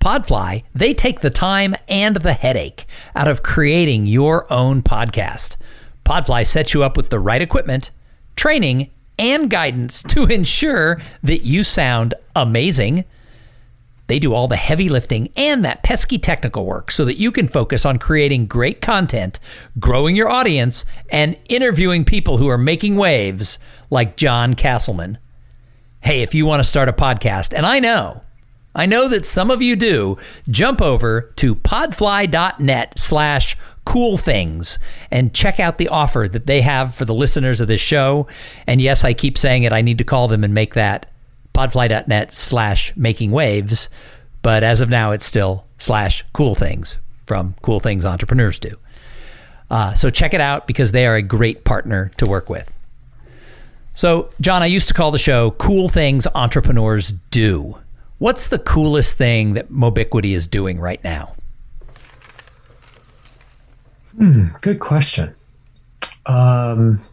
Podfly, 0.00 0.62
they 0.74 0.94
take 0.94 1.20
the 1.20 1.30
time 1.30 1.74
and 1.88 2.16
the 2.16 2.32
headache 2.32 2.86
out 3.14 3.26
of 3.28 3.42
creating 3.42 4.06
your 4.06 4.50
own 4.52 4.82
podcast. 4.82 5.56
Podfly 6.04 6.46
sets 6.46 6.74
you 6.74 6.84
up 6.84 6.96
with 6.96 7.10
the 7.10 7.18
right 7.18 7.42
equipment, 7.42 7.90
training, 8.36 8.90
and 9.18 9.50
guidance 9.50 10.02
to 10.04 10.24
ensure 10.30 11.00
that 11.22 11.44
you 11.44 11.64
sound 11.64 12.14
amazing. 12.36 13.04
They 14.06 14.18
do 14.18 14.34
all 14.34 14.48
the 14.48 14.56
heavy 14.56 14.88
lifting 14.88 15.30
and 15.36 15.64
that 15.64 15.82
pesky 15.82 16.18
technical 16.18 16.64
work 16.64 16.90
so 16.90 17.04
that 17.04 17.18
you 17.18 17.32
can 17.32 17.48
focus 17.48 17.84
on 17.84 17.98
creating 17.98 18.46
great 18.46 18.80
content, 18.80 19.40
growing 19.78 20.14
your 20.14 20.28
audience, 20.28 20.84
and 21.10 21.38
interviewing 21.48 22.04
people 22.04 22.36
who 22.36 22.48
are 22.48 22.58
making 22.58 22.96
waves 22.96 23.58
like 23.90 24.16
John 24.16 24.54
Castleman. 24.54 25.18
Hey, 26.00 26.22
if 26.22 26.34
you 26.34 26.46
want 26.46 26.60
to 26.60 26.68
start 26.68 26.88
a 26.88 26.92
podcast, 26.92 27.52
and 27.52 27.66
I 27.66 27.80
know, 27.80 28.22
I 28.76 28.86
know 28.86 29.08
that 29.08 29.24
some 29.24 29.50
of 29.50 29.62
you 29.62 29.74
do, 29.74 30.18
jump 30.50 30.80
over 30.80 31.32
to 31.36 31.54
podfly.net 31.56 32.98
slash 32.98 33.56
cool 33.86 34.18
things 34.18 34.78
and 35.10 35.32
check 35.32 35.58
out 35.58 35.78
the 35.78 35.88
offer 35.88 36.28
that 36.30 36.46
they 36.46 36.60
have 36.60 36.94
for 36.94 37.04
the 37.04 37.14
listeners 37.14 37.60
of 37.60 37.68
this 37.68 37.80
show. 37.80 38.26
And 38.66 38.80
yes, 38.80 39.02
I 39.02 39.14
keep 39.14 39.38
saying 39.38 39.62
it, 39.62 39.72
I 39.72 39.80
need 39.80 39.98
to 39.98 40.04
call 40.04 40.28
them 40.28 40.44
and 40.44 40.52
make 40.52 40.74
that 40.74 41.10
podfly.net 41.56 42.34
slash 42.34 42.94
making 42.96 43.30
waves. 43.30 43.88
But 44.42 44.62
as 44.62 44.80
of 44.80 44.90
now, 44.90 45.12
it's 45.12 45.26
still 45.26 45.64
slash 45.78 46.24
cool 46.32 46.54
things 46.54 46.98
from 47.26 47.54
cool 47.62 47.80
things 47.80 48.04
entrepreneurs 48.04 48.58
do. 48.58 48.76
Uh, 49.70 49.94
so 49.94 50.10
check 50.10 50.34
it 50.34 50.40
out 50.40 50.66
because 50.66 50.92
they 50.92 51.06
are 51.06 51.16
a 51.16 51.22
great 51.22 51.64
partner 51.64 52.12
to 52.18 52.26
work 52.26 52.48
with. 52.48 52.72
So, 53.94 54.28
John, 54.40 54.62
I 54.62 54.66
used 54.66 54.88
to 54.88 54.94
call 54.94 55.10
the 55.10 55.18
show 55.18 55.52
Cool 55.52 55.88
Things 55.88 56.26
Entrepreneurs 56.34 57.12
Do. 57.30 57.78
What's 58.18 58.48
the 58.48 58.58
coolest 58.58 59.16
thing 59.16 59.54
that 59.54 59.70
Mobiquity 59.70 60.34
is 60.34 60.46
doing 60.46 60.78
right 60.78 61.02
now? 61.02 61.34
Hmm, 64.18 64.48
good 64.60 64.80
question. 64.80 65.34
Um, 66.26 67.04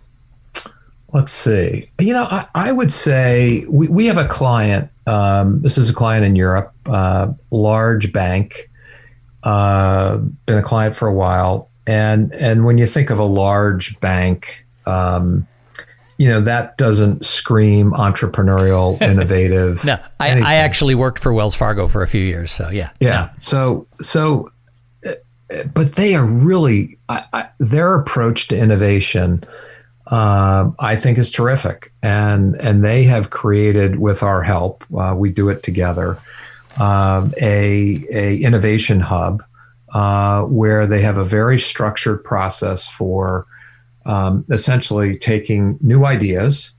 let's 1.14 1.32
see. 1.32 1.88
You 2.00 2.14
know, 2.14 2.24
I, 2.24 2.48
I 2.56 2.72
would 2.72 2.92
say 2.92 3.66
we, 3.70 3.88
we 3.88 4.06
have 4.08 4.18
a 4.18 4.26
client. 4.28 4.90
Um, 5.06 5.62
this 5.62 5.78
is 5.78 5.90
a 5.90 5.94
client 5.94 6.26
in 6.26 6.36
Europe, 6.36 6.74
uh, 6.88 7.28
large 7.52 8.12
bank, 8.12 8.70
uh, 9.44 10.18
been 10.18 10.58
a 10.58 10.64
client 10.64 10.96
for 10.96 11.08
a 11.08 11.14
while. 11.14 11.70
And, 11.86 12.34
and 12.34 12.66
when 12.66 12.78
you 12.78 12.86
think 12.86 13.10
of 13.10 13.20
a 13.20 13.26
large 13.26 14.00
bank, 14.00 14.66
um, 14.86 15.48
you 16.18 16.30
know 16.30 16.42
that 16.42 16.78
doesn't 16.78 17.26
scream 17.26 17.92
entrepreneurial 17.94 19.02
innovative 19.10 19.84
no 19.84 19.98
I, 20.20 20.40
I, 20.42 20.56
actually 20.56 20.94
worked 20.94 21.18
for 21.18 21.34
wells 21.34 21.56
fargo 21.56 21.88
for 21.88 22.04
a 22.04 22.08
few 22.08 22.22
years 22.22 22.52
so 22.52 22.70
yeah 22.70 22.92
yeah 23.00 23.10
no. 23.10 23.30
so 23.36 23.88
so 24.00 24.52
but 25.74 25.96
they 25.96 26.16
are 26.16 26.26
really 26.26 26.98
I, 27.10 27.26
I, 27.34 27.50
their 27.60 27.96
approach 27.96 28.48
to 28.50 28.58
innovation 28.58 29.44
uh, 30.08 30.70
i 30.80 30.96
think 30.96 31.18
is 31.18 31.32
terrific. 31.32 31.92
And 32.02 32.56
and 32.56 32.84
they 32.84 33.04
have 33.04 33.30
created 33.30 34.00
with 34.00 34.24
our 34.24 34.44
help 34.44 34.84
uh, 34.98 35.14
we 35.16 35.32
do 35.32 35.50
it 35.50 35.64
together 35.64 36.20
um, 36.80 37.34
a, 37.40 38.06
a 38.12 38.38
innovation 38.38 39.00
hub 39.00 39.44
uh, 39.94 40.42
where 40.44 40.88
they 40.88 41.02
have 41.02 41.18
a 41.18 41.24
very 41.24 41.60
structured 41.60 42.24
process 42.24 42.90
for 42.90 43.46
um, 44.06 44.44
essentially 44.50 45.16
taking 45.16 45.78
new 45.82 46.06
ideas, 46.06 46.74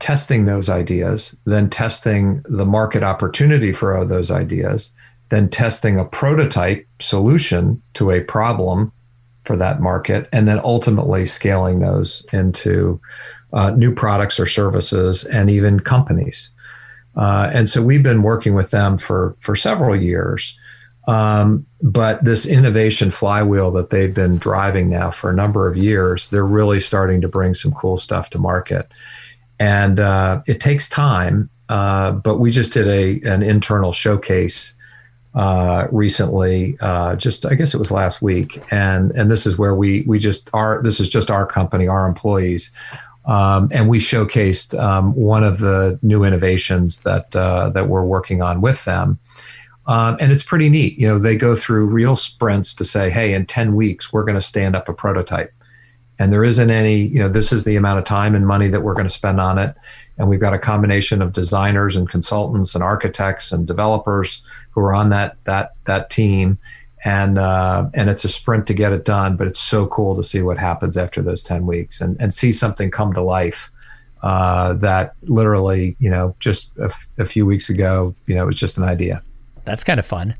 testing 0.00 0.44
those 0.44 0.68
ideas, 0.68 1.36
then 1.44 1.70
testing 1.70 2.42
the 2.48 2.66
market 2.66 3.02
opportunity 3.02 3.72
for 3.72 4.04
those 4.04 4.30
ideas, 4.30 4.92
then 5.28 5.48
testing 5.48 5.98
a 5.98 6.04
prototype 6.04 6.86
solution 6.98 7.80
to 7.94 8.10
a 8.10 8.20
problem 8.20 8.92
for 9.44 9.56
that 9.56 9.80
market, 9.80 10.28
and 10.32 10.46
then 10.46 10.60
ultimately 10.64 11.26
scaling 11.26 11.80
those 11.80 12.24
into 12.32 13.00
uh, 13.52 13.70
new 13.70 13.94
products 13.94 14.38
or 14.38 14.46
services 14.46 15.24
and 15.24 15.50
even 15.50 15.80
companies. 15.80 16.52
Uh, 17.16 17.50
and 17.52 17.68
so 17.68 17.82
we've 17.82 18.02
been 18.02 18.22
working 18.22 18.54
with 18.54 18.70
them 18.70 18.98
for 18.98 19.36
for 19.40 19.56
several 19.56 19.96
years. 19.96 20.56
Um, 21.08 21.66
but 21.82 22.22
this 22.24 22.46
innovation 22.46 23.10
flywheel 23.10 23.70
that 23.72 23.90
they've 23.90 24.14
been 24.14 24.38
driving 24.38 24.90
now 24.90 25.10
for 25.10 25.30
a 25.30 25.34
number 25.34 25.66
of 25.66 25.76
years, 25.76 26.28
they're 26.28 26.44
really 26.44 26.78
starting 26.78 27.20
to 27.22 27.28
bring 27.28 27.54
some 27.54 27.72
cool 27.72 27.96
stuff 27.96 28.30
to 28.30 28.38
market. 28.38 28.92
And 29.58 29.98
uh, 29.98 30.42
it 30.46 30.60
takes 30.60 30.88
time, 30.88 31.50
uh, 31.68 32.12
but 32.12 32.38
we 32.38 32.50
just 32.50 32.72
did 32.72 32.86
a 32.86 33.20
an 33.28 33.42
internal 33.42 33.92
showcase 33.92 34.74
uh, 35.34 35.86
recently. 35.90 36.76
Uh, 36.80 37.16
just 37.16 37.46
I 37.46 37.54
guess 37.54 37.74
it 37.74 37.78
was 37.78 37.90
last 37.90 38.22
week, 38.22 38.62
and 38.70 39.12
and 39.12 39.30
this 39.30 39.46
is 39.46 39.58
where 39.58 39.74
we 39.74 40.02
we 40.02 40.18
just 40.18 40.50
are. 40.52 40.82
This 40.82 41.00
is 41.00 41.08
just 41.08 41.30
our 41.30 41.46
company, 41.46 41.88
our 41.88 42.06
employees. 42.06 42.70
Um, 43.26 43.68
and 43.70 43.88
we 43.88 43.98
showcased 43.98 44.78
um, 44.80 45.14
one 45.14 45.44
of 45.44 45.58
the 45.58 45.98
new 46.02 46.24
innovations 46.24 47.02
that 47.02 47.34
uh, 47.36 47.70
that 47.70 47.88
we're 47.88 48.04
working 48.04 48.42
on 48.42 48.60
with 48.60 48.84
them, 48.86 49.18
um, 49.86 50.16
and 50.20 50.30
it's 50.30 50.42
pretty 50.42 50.68
neat. 50.68 50.98
You 50.98 51.08
know, 51.08 51.18
they 51.18 51.36
go 51.36 51.56
through 51.56 51.86
real 51.86 52.14
sprints 52.14 52.74
to 52.76 52.84
say, 52.84 53.10
hey, 53.10 53.34
in 53.34 53.44
10 53.44 53.74
weeks, 53.74 54.12
we're 54.12 54.24
going 54.24 54.36
to 54.36 54.40
stand 54.40 54.76
up 54.76 54.88
a 54.88 54.92
prototype. 54.92 55.52
And 56.20 56.32
there 56.32 56.44
isn't 56.44 56.70
any, 56.70 57.06
you 57.06 57.18
know, 57.18 57.28
this 57.28 57.50
is 57.50 57.64
the 57.64 57.76
amount 57.76 57.98
of 57.98 58.04
time 58.04 58.34
and 58.34 58.46
money 58.46 58.68
that 58.68 58.82
we're 58.82 58.94
going 58.94 59.08
to 59.08 59.12
spend 59.12 59.40
on 59.40 59.58
it. 59.58 59.74
And 60.20 60.28
we've 60.28 60.38
got 60.38 60.52
a 60.52 60.58
combination 60.58 61.22
of 61.22 61.32
designers 61.32 61.96
and 61.96 62.06
consultants 62.06 62.74
and 62.74 62.84
architects 62.84 63.52
and 63.52 63.66
developers 63.66 64.42
who 64.70 64.82
are 64.82 64.92
on 64.92 65.08
that 65.08 65.42
that 65.44 65.72
that 65.86 66.10
team. 66.10 66.58
And 67.06 67.38
uh, 67.38 67.88
and 67.94 68.10
it's 68.10 68.26
a 68.26 68.28
sprint 68.28 68.66
to 68.66 68.74
get 68.74 68.92
it 68.92 69.06
done, 69.06 69.36
but 69.36 69.46
it's 69.46 69.58
so 69.58 69.86
cool 69.86 70.14
to 70.16 70.22
see 70.22 70.42
what 70.42 70.58
happens 70.58 70.98
after 70.98 71.22
those 71.22 71.42
10 71.42 71.64
weeks 71.64 72.02
and, 72.02 72.20
and 72.20 72.34
see 72.34 72.52
something 72.52 72.90
come 72.90 73.14
to 73.14 73.22
life 73.22 73.70
uh, 74.22 74.74
that 74.74 75.14
literally, 75.22 75.96
you 75.98 76.10
know, 76.10 76.36
just 76.38 76.76
a, 76.78 76.84
f- 76.84 77.08
a 77.18 77.24
few 77.24 77.46
weeks 77.46 77.70
ago, 77.70 78.14
you 78.26 78.34
know, 78.34 78.42
it 78.42 78.46
was 78.46 78.56
just 78.56 78.76
an 78.76 78.84
idea. 78.84 79.22
That's 79.64 79.84
kind 79.84 79.98
of 79.98 80.04
fun. 80.04 80.34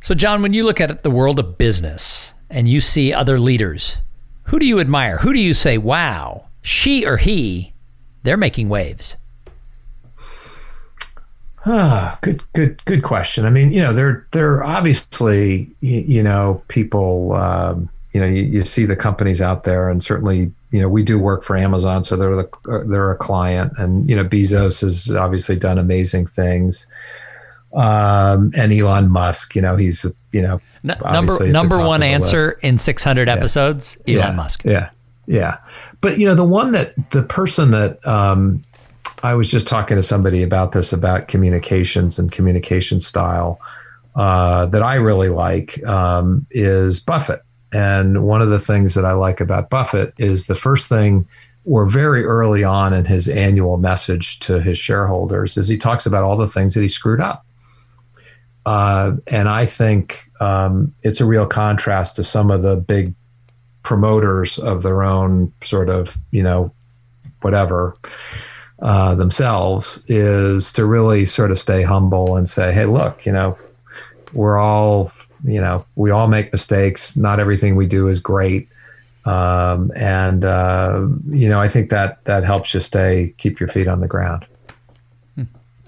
So, 0.00 0.16
John, 0.16 0.42
when 0.42 0.52
you 0.52 0.64
look 0.64 0.80
at 0.80 1.04
the 1.04 1.10
world 1.10 1.38
of 1.38 1.56
business 1.56 2.34
and 2.50 2.66
you 2.66 2.80
see 2.80 3.12
other 3.12 3.38
leaders, 3.38 3.98
who 4.44 4.58
do 4.58 4.66
you 4.66 4.80
admire? 4.80 5.18
Who 5.18 5.32
do 5.32 5.40
you 5.40 5.54
say, 5.54 5.78
wow, 5.78 6.46
she 6.62 7.06
or 7.06 7.18
he, 7.18 7.72
they're 8.22 8.36
making 8.36 8.68
waves? 8.68 9.16
Ah, 11.66 12.18
good, 12.22 12.42
good, 12.54 12.82
good 12.84 13.02
question. 13.02 13.44
I 13.44 13.50
mean, 13.50 13.72
you 13.72 13.82
know, 13.82 13.92
they're 13.92 14.26
they're 14.32 14.62
obviously, 14.64 15.70
you, 15.80 16.00
you 16.00 16.22
know, 16.22 16.62
people. 16.68 17.32
Um, 17.32 17.88
you 18.14 18.22
know, 18.22 18.26
you, 18.26 18.42
you, 18.42 18.62
see 18.62 18.86
the 18.86 18.96
companies 18.96 19.42
out 19.42 19.64
there, 19.64 19.90
and 19.90 20.02
certainly, 20.02 20.50
you 20.70 20.80
know, 20.80 20.88
we 20.88 21.02
do 21.02 21.18
work 21.18 21.44
for 21.44 21.56
Amazon, 21.56 22.02
so 22.02 22.16
they're 22.16 22.34
the 22.34 22.84
they're 22.86 23.10
a 23.10 23.16
client, 23.16 23.74
and 23.76 24.08
you 24.08 24.16
know, 24.16 24.24
Bezos 24.24 24.80
has 24.80 25.14
obviously 25.14 25.56
done 25.56 25.78
amazing 25.78 26.26
things 26.26 26.88
um, 27.74 28.52
and 28.56 28.72
Elon 28.72 29.10
Musk. 29.10 29.54
You 29.54 29.62
know, 29.62 29.76
he's 29.76 30.06
you 30.32 30.42
know 30.42 30.60
N- 30.84 30.96
number 31.00 31.46
number 31.48 31.78
one 31.78 32.02
answer 32.02 32.48
list. 32.48 32.58
in 32.62 32.78
600 32.78 33.28
episodes. 33.28 33.98
Yeah. 34.06 34.24
Elon 34.24 34.36
Musk. 34.36 34.64
Yeah, 34.64 34.90
yeah. 35.28 35.58
But 36.00 36.18
you 36.18 36.26
know, 36.26 36.34
the 36.34 36.42
one 36.42 36.72
that 36.72 36.94
the 37.10 37.22
person 37.22 37.70
that 37.70 38.04
um, 38.06 38.62
I 39.22 39.34
was 39.34 39.50
just 39.50 39.68
talking 39.68 39.96
to 39.96 40.02
somebody 40.02 40.42
about 40.42 40.72
this 40.72 40.92
about 40.92 41.28
communications 41.28 42.18
and 42.18 42.32
communication 42.32 43.00
style 43.00 43.60
uh, 44.16 44.66
that 44.66 44.82
I 44.82 44.94
really 44.94 45.28
like 45.28 45.84
um, 45.86 46.46
is 46.50 46.98
Buffett. 46.98 47.42
And 47.72 48.24
one 48.24 48.40
of 48.40 48.48
the 48.48 48.58
things 48.58 48.94
that 48.94 49.04
I 49.04 49.12
like 49.12 49.40
about 49.40 49.68
Buffett 49.68 50.14
is 50.16 50.46
the 50.46 50.54
first 50.54 50.88
thing 50.88 51.28
or 51.66 51.86
very 51.86 52.24
early 52.24 52.64
on 52.64 52.94
in 52.94 53.04
his 53.04 53.28
annual 53.28 53.76
message 53.76 54.38
to 54.38 54.62
his 54.62 54.78
shareholders 54.78 55.58
is 55.58 55.68
he 55.68 55.76
talks 55.76 56.06
about 56.06 56.24
all 56.24 56.36
the 56.36 56.46
things 56.46 56.72
that 56.72 56.80
he 56.80 56.88
screwed 56.88 57.20
up 57.20 57.44
uh, 58.68 59.16
and 59.26 59.48
I 59.48 59.64
think 59.64 60.30
um, 60.40 60.94
it's 61.02 61.22
a 61.22 61.24
real 61.24 61.46
contrast 61.46 62.16
to 62.16 62.24
some 62.24 62.50
of 62.50 62.60
the 62.60 62.76
big 62.76 63.14
promoters 63.88 64.58
of 64.58 64.82
their 64.82 65.02
own 65.02 65.50
sort 65.62 65.88
of, 65.88 66.14
you 66.30 66.42
know, 66.42 66.70
whatever, 67.40 67.96
uh, 68.82 69.14
themselves 69.14 70.04
is 70.08 70.74
to 70.74 70.84
really 70.84 71.24
sort 71.24 71.50
of 71.50 71.58
stay 71.58 71.82
humble 71.82 72.36
and 72.36 72.46
say, 72.46 72.70
hey, 72.70 72.84
look, 72.84 73.24
you 73.24 73.32
know, 73.32 73.56
we're 74.34 74.58
all, 74.58 75.10
you 75.42 75.58
know, 75.58 75.86
we 75.96 76.10
all 76.10 76.26
make 76.26 76.52
mistakes. 76.52 77.16
Not 77.16 77.40
everything 77.40 77.76
we 77.76 77.86
do 77.86 78.08
is 78.08 78.20
great. 78.20 78.68
Um, 79.24 79.90
and, 79.96 80.44
uh, 80.44 81.06
you 81.30 81.48
know, 81.48 81.58
I 81.58 81.68
think 81.68 81.88
that 81.88 82.22
that 82.24 82.44
helps 82.44 82.74
you 82.74 82.80
stay, 82.80 83.32
keep 83.38 83.58
your 83.58 83.70
feet 83.70 83.88
on 83.88 84.00
the 84.00 84.08
ground. 84.08 84.44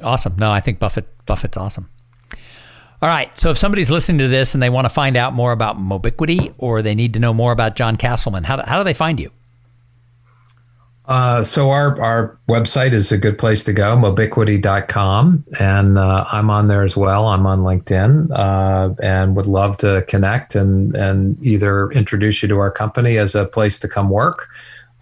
Awesome. 0.02 0.34
No, 0.38 0.50
I 0.50 0.60
think 0.60 0.78
Buffett 0.78 1.06
Buffett's 1.26 1.58
awesome. 1.58 1.86
All 3.02 3.08
right. 3.08 3.36
So 3.38 3.50
if 3.50 3.58
somebody's 3.58 3.90
listening 3.90 4.18
to 4.18 4.28
this 4.28 4.54
and 4.54 4.62
they 4.62 4.68
want 4.68 4.84
to 4.84 4.90
find 4.90 5.16
out 5.16 5.32
more 5.32 5.52
about 5.52 5.78
Mobiquity 5.78 6.52
or 6.58 6.82
they 6.82 6.94
need 6.94 7.14
to 7.14 7.20
know 7.20 7.32
more 7.32 7.50
about 7.50 7.74
John 7.74 7.96
Castleman, 7.96 8.44
how 8.44 8.56
do, 8.56 8.62
how 8.66 8.78
do 8.78 8.84
they 8.84 8.94
find 8.94 9.18
you? 9.18 9.30
Uh, 11.06 11.42
so 11.42 11.70
our, 11.70 12.00
our 12.00 12.38
website 12.48 12.92
is 12.92 13.10
a 13.10 13.18
good 13.18 13.36
place 13.38 13.64
to 13.64 13.72
go, 13.72 13.96
mobiquity.com. 13.96 15.44
And 15.58 15.98
uh, 15.98 16.24
I'm 16.30 16.50
on 16.50 16.68
there 16.68 16.84
as 16.84 16.96
well. 16.96 17.26
I'm 17.28 17.46
on 17.46 17.60
LinkedIn 17.60 18.30
uh, 18.38 18.94
and 19.02 19.34
would 19.34 19.46
love 19.46 19.78
to 19.78 20.04
connect 20.06 20.54
and, 20.54 20.94
and 20.94 21.42
either 21.42 21.90
introduce 21.92 22.42
you 22.42 22.48
to 22.50 22.58
our 22.58 22.70
company 22.70 23.16
as 23.16 23.34
a 23.34 23.46
place 23.46 23.78
to 23.80 23.88
come 23.88 24.10
work. 24.10 24.48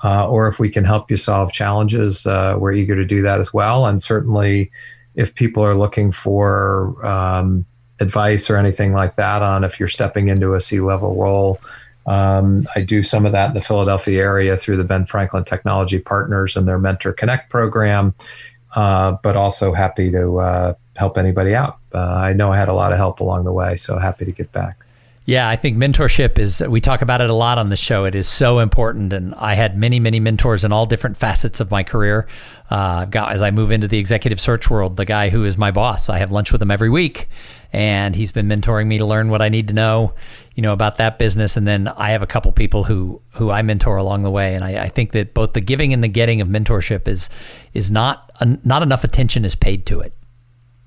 Uh, 0.05 0.27
or 0.29 0.47
if 0.47 0.61
we 0.61 0.71
can 0.71 0.85
help 0.85 1.11
you 1.11 1.17
solve 1.17 1.53
challenges, 1.53 2.25
uh, 2.27 2.57
we're 2.57 2.73
eager 2.73 2.95
to 2.95 3.05
do 3.05 3.21
that 3.23 3.41
as 3.41 3.53
well. 3.53 3.85
And 3.85 4.01
certainly, 4.01 4.71
if 5.17 5.35
people 5.35 5.65
are 5.65 5.75
looking 5.75 6.13
for 6.13 7.05
um, 7.05 7.67
advice 8.01 8.49
or 8.49 8.57
anything 8.57 8.93
like 8.93 9.17
that 9.17 9.43
on 9.43 9.65
if 9.65 9.79
you're 9.79 9.89
stepping 9.89 10.29
into 10.29 10.55
a 10.55 10.61
C 10.61 10.81
level 10.81 11.15
role, 11.15 11.61
um, 12.07 12.67
I 12.75 12.81
do 12.81 13.03
some 13.03 13.27
of 13.27 13.33
that 13.33 13.49
in 13.49 13.55
the 13.55 13.61
Philadelphia 13.61 14.23
area 14.23 14.57
through 14.57 14.79
the 14.79 14.85
Ben 14.85 15.05
Franklin 15.05 15.45
Technology 15.45 15.99
Partners 15.99 16.57
and 16.57 16.67
their 16.67 16.79
Mentor 16.79 17.13
Connect 17.13 17.51
program, 17.51 18.15
uh, 18.75 19.13
but 19.23 19.37
also 19.37 19.75
happy 19.75 20.11
to 20.13 20.41
uh, 20.41 20.75
help 20.97 21.19
anybody 21.19 21.55
out. 21.55 21.79
Uh, 21.95 21.99
I 21.99 22.33
know 22.33 22.51
I 22.51 22.57
had 22.57 22.69
a 22.69 22.75
lot 22.75 22.93
of 22.93 22.99
help 22.99 23.21
along 23.21 23.45
the 23.45 23.53
way, 23.53 23.77
so 23.77 23.99
happy 23.99 24.25
to 24.25 24.33
get 24.33 24.51
back. 24.53 24.85
Yeah, 25.29 25.47
I 25.47 25.57
think 25.57 25.77
mentorship 25.77 26.39
is, 26.39 26.63
we 26.67 26.81
talk 26.81 27.03
about 27.03 27.21
it 27.21 27.29
a 27.29 27.35
lot 27.35 27.59
on 27.59 27.69
the 27.69 27.77
show. 27.77 28.07
It 28.07 28.15
is 28.15 28.27
so 28.27 28.61
important. 28.61 29.13
And 29.13 29.35
I 29.35 29.53
had 29.53 29.77
many, 29.77 30.01
many 30.01 30.21
mentors 30.21 30.65
in 30.65 30.73
all 30.73 30.87
different 30.87 31.19
facets 31.19 31.61
of 31.61 31.71
my 31.71 31.83
career. 31.83 32.27
Uh, 32.71 33.05
got, 33.05 33.33
as 33.33 33.43
I 33.43 33.51
move 33.51 33.71
into 33.71 33.87
the 33.89 33.99
executive 33.99 34.41
search 34.41 34.71
world, 34.71 34.97
the 34.97 35.05
guy 35.05 35.29
who 35.29 35.45
is 35.45 35.59
my 35.59 35.71
boss, 35.71 36.09
I 36.09 36.17
have 36.17 36.33
lunch 36.33 36.51
with 36.51 36.63
him 36.63 36.71
every 36.71 36.89
week. 36.89 37.29
And 37.73 38.17
he's 38.17 38.33
been 38.33 38.49
mentoring 38.49 38.87
me 38.87 38.99
to 38.99 39.05
learn 39.05 39.29
what 39.29 39.43
I 39.43 39.49
need 39.49 39.69
to 39.69 39.75
know, 39.75 40.15
you 40.55 40.63
know, 40.63 40.73
about 40.73 40.97
that 40.97 41.19
business. 41.19 41.57
And 41.57 41.67
then 41.67 41.89
I 41.89 42.11
have 42.11 42.23
a 42.23 42.27
couple 42.27 42.51
people 42.53 42.85
who, 42.85 43.21
who 43.35 43.51
I 43.51 43.63
mentor 43.63 43.97
along 43.97 44.23
the 44.23 44.31
way. 44.31 44.55
And 44.55 44.65
I, 44.65 44.85
I 44.85 44.89
think 44.89 45.13
that 45.13 45.35
both 45.35 45.53
the 45.53 45.61
giving 45.61 45.93
and 45.93 46.03
the 46.03 46.09
getting 46.09 46.41
of 46.41 46.49
mentorship 46.49 47.07
is, 47.07 47.29
is 47.75 47.91
not, 47.91 48.31
not 48.65 48.83
enough 48.83 49.05
attention 49.05 49.45
is 49.45 49.55
paid 49.55 49.85
to 49.87 50.01
it. 50.01 50.15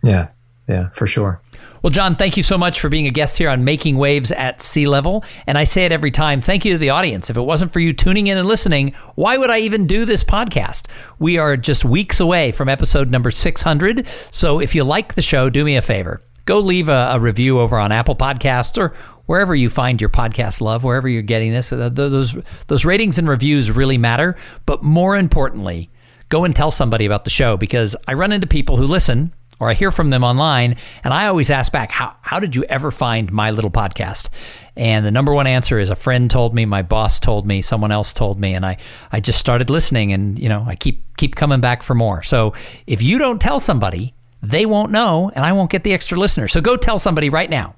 Yeah. 0.02 0.30
Yeah, 0.68 0.90
for 0.90 1.06
sure. 1.06 1.42
Well, 1.82 1.90
John, 1.90 2.16
thank 2.16 2.38
you 2.38 2.44
so 2.44 2.58
much 2.58 2.80
for 2.80 2.88
being 2.88 3.08
a 3.08 3.12
guest 3.12 3.38
here 3.38 3.50
on 3.50 3.66
Making 3.66 3.98
Waves 3.98 4.32
at 4.32 4.62
C-Level. 4.62 5.26
And 5.48 5.58
I 5.58 5.66
say 5.66 5.86
it 5.86 5.92
every 5.92 6.12
time 6.12 6.40
thank 6.40 6.64
you 6.64 6.74
to 6.74 6.78
the 6.78 6.92
audience. 6.92 7.30
If 7.30 7.36
it 7.36 7.42
wasn't 7.42 7.74
for 7.74 7.80
you 7.80 7.92
tuning 7.92 8.28
in 8.28 8.38
and 8.38 8.48
listening, 8.48 8.94
why 9.16 9.38
would 9.38 9.50
I 9.50 9.60
even 9.60 9.88
do 9.88 10.06
this 10.06 10.24
podcast? 10.24 10.86
We 11.20 11.38
are 11.38 11.58
just 11.58 11.84
weeks 11.84 12.20
away 12.20 12.52
from 12.52 12.70
episode 12.70 13.10
number 13.10 13.32
600. 13.32 14.08
So 14.30 14.62
if 14.62 14.74
you 14.74 14.84
like 14.84 15.16
the 15.16 15.22
show, 15.22 15.50
do 15.50 15.66
me 15.66 15.76
a 15.76 15.82
favor. 15.82 16.22
Go 16.46 16.60
leave 16.60 16.90
a, 16.90 17.12
a 17.14 17.20
review 17.20 17.60
over 17.60 17.78
on 17.78 17.92
Apple 17.92 18.16
Podcasts 18.16 18.78
or 18.78 18.94
wherever 19.26 19.56
you 19.56 19.70
find 19.70 20.02
your 20.02 20.10
podcast 20.10 20.62
love, 20.62 20.84
wherever 20.84 21.08
you're 21.08 21.22
getting 21.22 21.52
this. 21.52 21.72
Uh, 21.72 21.90
those, 21.90 22.38
those 22.68 22.86
ratings 22.86 23.18
and 23.18 23.28
reviews 23.28 23.72
really 23.72 23.98
matter. 23.98 24.36
But 24.66 24.84
more 24.84 25.16
importantly, 25.16 25.90
go 26.30 26.44
and 26.44 26.56
tell 26.56 26.72
somebody 26.72 27.06
about 27.06 27.24
the 27.24 27.30
show 27.30 27.58
because 27.58 27.96
I 28.08 28.14
run 28.14 28.32
into 28.32 28.48
people 28.48 28.78
who 28.78 28.86
listen 28.86 29.34
or 29.62 29.70
I 29.70 29.76
hear 29.76 29.92
from 29.92 30.10
them 30.10 30.24
online, 30.24 30.78
and 31.04 31.14
I 31.14 31.28
always 31.28 31.52
ask 31.52 31.72
back, 31.72 31.92
how, 31.92 32.16
how 32.22 32.40
did 32.40 32.56
you 32.56 32.64
ever 32.64 32.90
find 32.90 33.32
my 33.32 33.52
little 33.52 33.70
podcast? 33.70 34.30
And 34.76 35.06
the 35.06 35.12
number 35.12 35.36
one 35.36 35.46
answer 35.46 35.78
is 35.78 35.92
a 35.92 35.96
friend 35.96 36.32
told 36.32 36.56
me, 36.56 36.66
my 36.66 36.82
boss 36.82 37.20
told 37.20 37.46
me, 37.46 37.62
someone 37.62 37.92
else 37.92 38.12
told 38.12 38.40
me, 38.40 38.56
and 38.56 38.66
I, 38.66 38.78
I 39.12 39.20
just 39.20 39.38
started 39.38 39.70
listening 39.70 40.14
and, 40.14 40.40
you 40.40 40.50
know, 40.50 40.66
I 40.68 40.76
keep 40.76 41.04
keep 41.16 41.36
coming 41.36 41.62
back 41.62 41.84
for 41.84 41.94
more. 41.94 42.24
So 42.24 42.56
if 42.88 43.04
you 43.04 43.20
don't 43.20 43.40
tell 43.40 43.60
somebody, 43.60 44.16
they 44.42 44.66
won't 44.66 44.92
know 44.92 45.32
and 45.34 45.46
I 45.46 45.54
won't 45.54 45.72
get 45.72 45.84
the 45.84 45.94
extra 45.94 46.18
listener. 46.18 46.48
So 46.48 46.62
go 46.62 46.76
tell 46.76 47.00
somebody 47.00 47.30
right 47.30 47.50
now. 47.50 47.76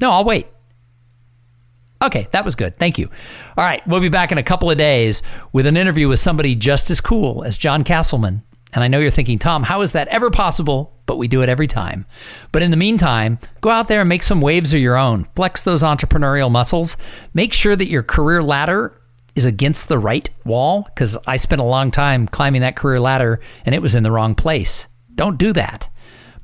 No, 0.00 0.12
I'll 0.12 0.24
wait. 0.24 0.46
Okay, 2.00 2.28
that 2.30 2.44
was 2.44 2.54
good. 2.54 2.78
Thank 2.78 2.98
you. 2.98 3.10
All 3.56 3.64
right, 3.64 3.84
we'll 3.86 4.00
be 4.00 4.08
back 4.08 4.30
in 4.30 4.38
a 4.38 4.42
couple 4.42 4.70
of 4.70 4.78
days 4.78 5.22
with 5.52 5.66
an 5.66 5.76
interview 5.76 6.08
with 6.08 6.20
somebody 6.20 6.54
just 6.54 6.90
as 6.90 7.00
cool 7.00 7.42
as 7.42 7.56
John 7.56 7.82
Castleman 7.82 8.42
and 8.72 8.84
I 8.84 8.88
know 8.88 8.98
you're 8.98 9.10
thinking, 9.10 9.38
Tom, 9.38 9.62
how 9.62 9.80
is 9.80 9.92
that 9.92 10.08
ever 10.08 10.30
possible? 10.30 10.94
But 11.06 11.16
we 11.16 11.26
do 11.26 11.42
it 11.42 11.48
every 11.48 11.66
time. 11.66 12.04
But 12.52 12.62
in 12.62 12.70
the 12.70 12.76
meantime, 12.76 13.38
go 13.60 13.70
out 13.70 13.88
there 13.88 14.00
and 14.00 14.08
make 14.08 14.22
some 14.22 14.40
waves 14.40 14.74
of 14.74 14.80
your 14.80 14.96
own. 14.96 15.24
Flex 15.34 15.62
those 15.62 15.82
entrepreneurial 15.82 16.50
muscles. 16.50 16.96
Make 17.32 17.52
sure 17.52 17.76
that 17.76 17.88
your 17.88 18.02
career 18.02 18.42
ladder 18.42 19.00
is 19.34 19.46
against 19.46 19.88
the 19.88 19.98
right 19.98 20.28
wall 20.44 20.82
because 20.82 21.16
I 21.26 21.38
spent 21.38 21.60
a 21.60 21.64
long 21.64 21.90
time 21.90 22.28
climbing 22.28 22.60
that 22.60 22.76
career 22.76 23.00
ladder 23.00 23.40
and 23.64 23.74
it 23.74 23.80
was 23.82 23.94
in 23.94 24.02
the 24.02 24.10
wrong 24.10 24.34
place. 24.34 24.86
Don't 25.18 25.36
do 25.36 25.52
that. 25.52 25.88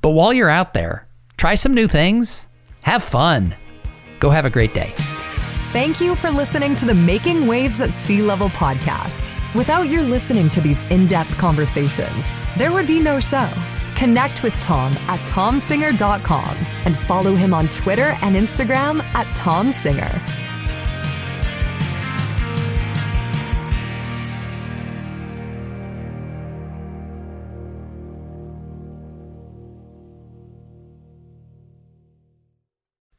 But 0.02 0.10
while 0.10 0.32
you're 0.32 0.50
out 0.50 0.74
there, 0.74 1.06
try 1.36 1.54
some 1.54 1.74
new 1.74 1.86
things, 1.86 2.48
have 2.82 3.04
fun. 3.04 3.54
Go 4.18 4.30
have 4.30 4.44
a 4.44 4.50
great 4.50 4.74
day. 4.74 4.92
Thank 5.72 6.00
you 6.00 6.16
for 6.16 6.28
listening 6.28 6.74
to 6.76 6.84
the 6.84 6.94
Making 6.94 7.46
Waves 7.46 7.80
at 7.80 7.90
C-Level 7.90 8.48
podcast. 8.48 9.30
Without 9.54 9.88
your 9.88 10.02
listening 10.02 10.50
to 10.50 10.60
these 10.60 10.82
in 10.90 11.06
depth 11.06 11.38
conversations, 11.38 12.24
there 12.56 12.72
would 12.72 12.88
be 12.88 12.98
no 12.98 13.20
show. 13.20 13.48
Connect 13.94 14.42
with 14.42 14.54
Tom 14.54 14.92
at 15.06 15.20
tomsinger.com 15.20 16.56
and 16.84 16.98
follow 16.98 17.36
him 17.36 17.54
on 17.54 17.68
Twitter 17.68 18.16
and 18.22 18.34
Instagram 18.34 19.04
at 19.14 19.26
tomsinger. 19.36 20.43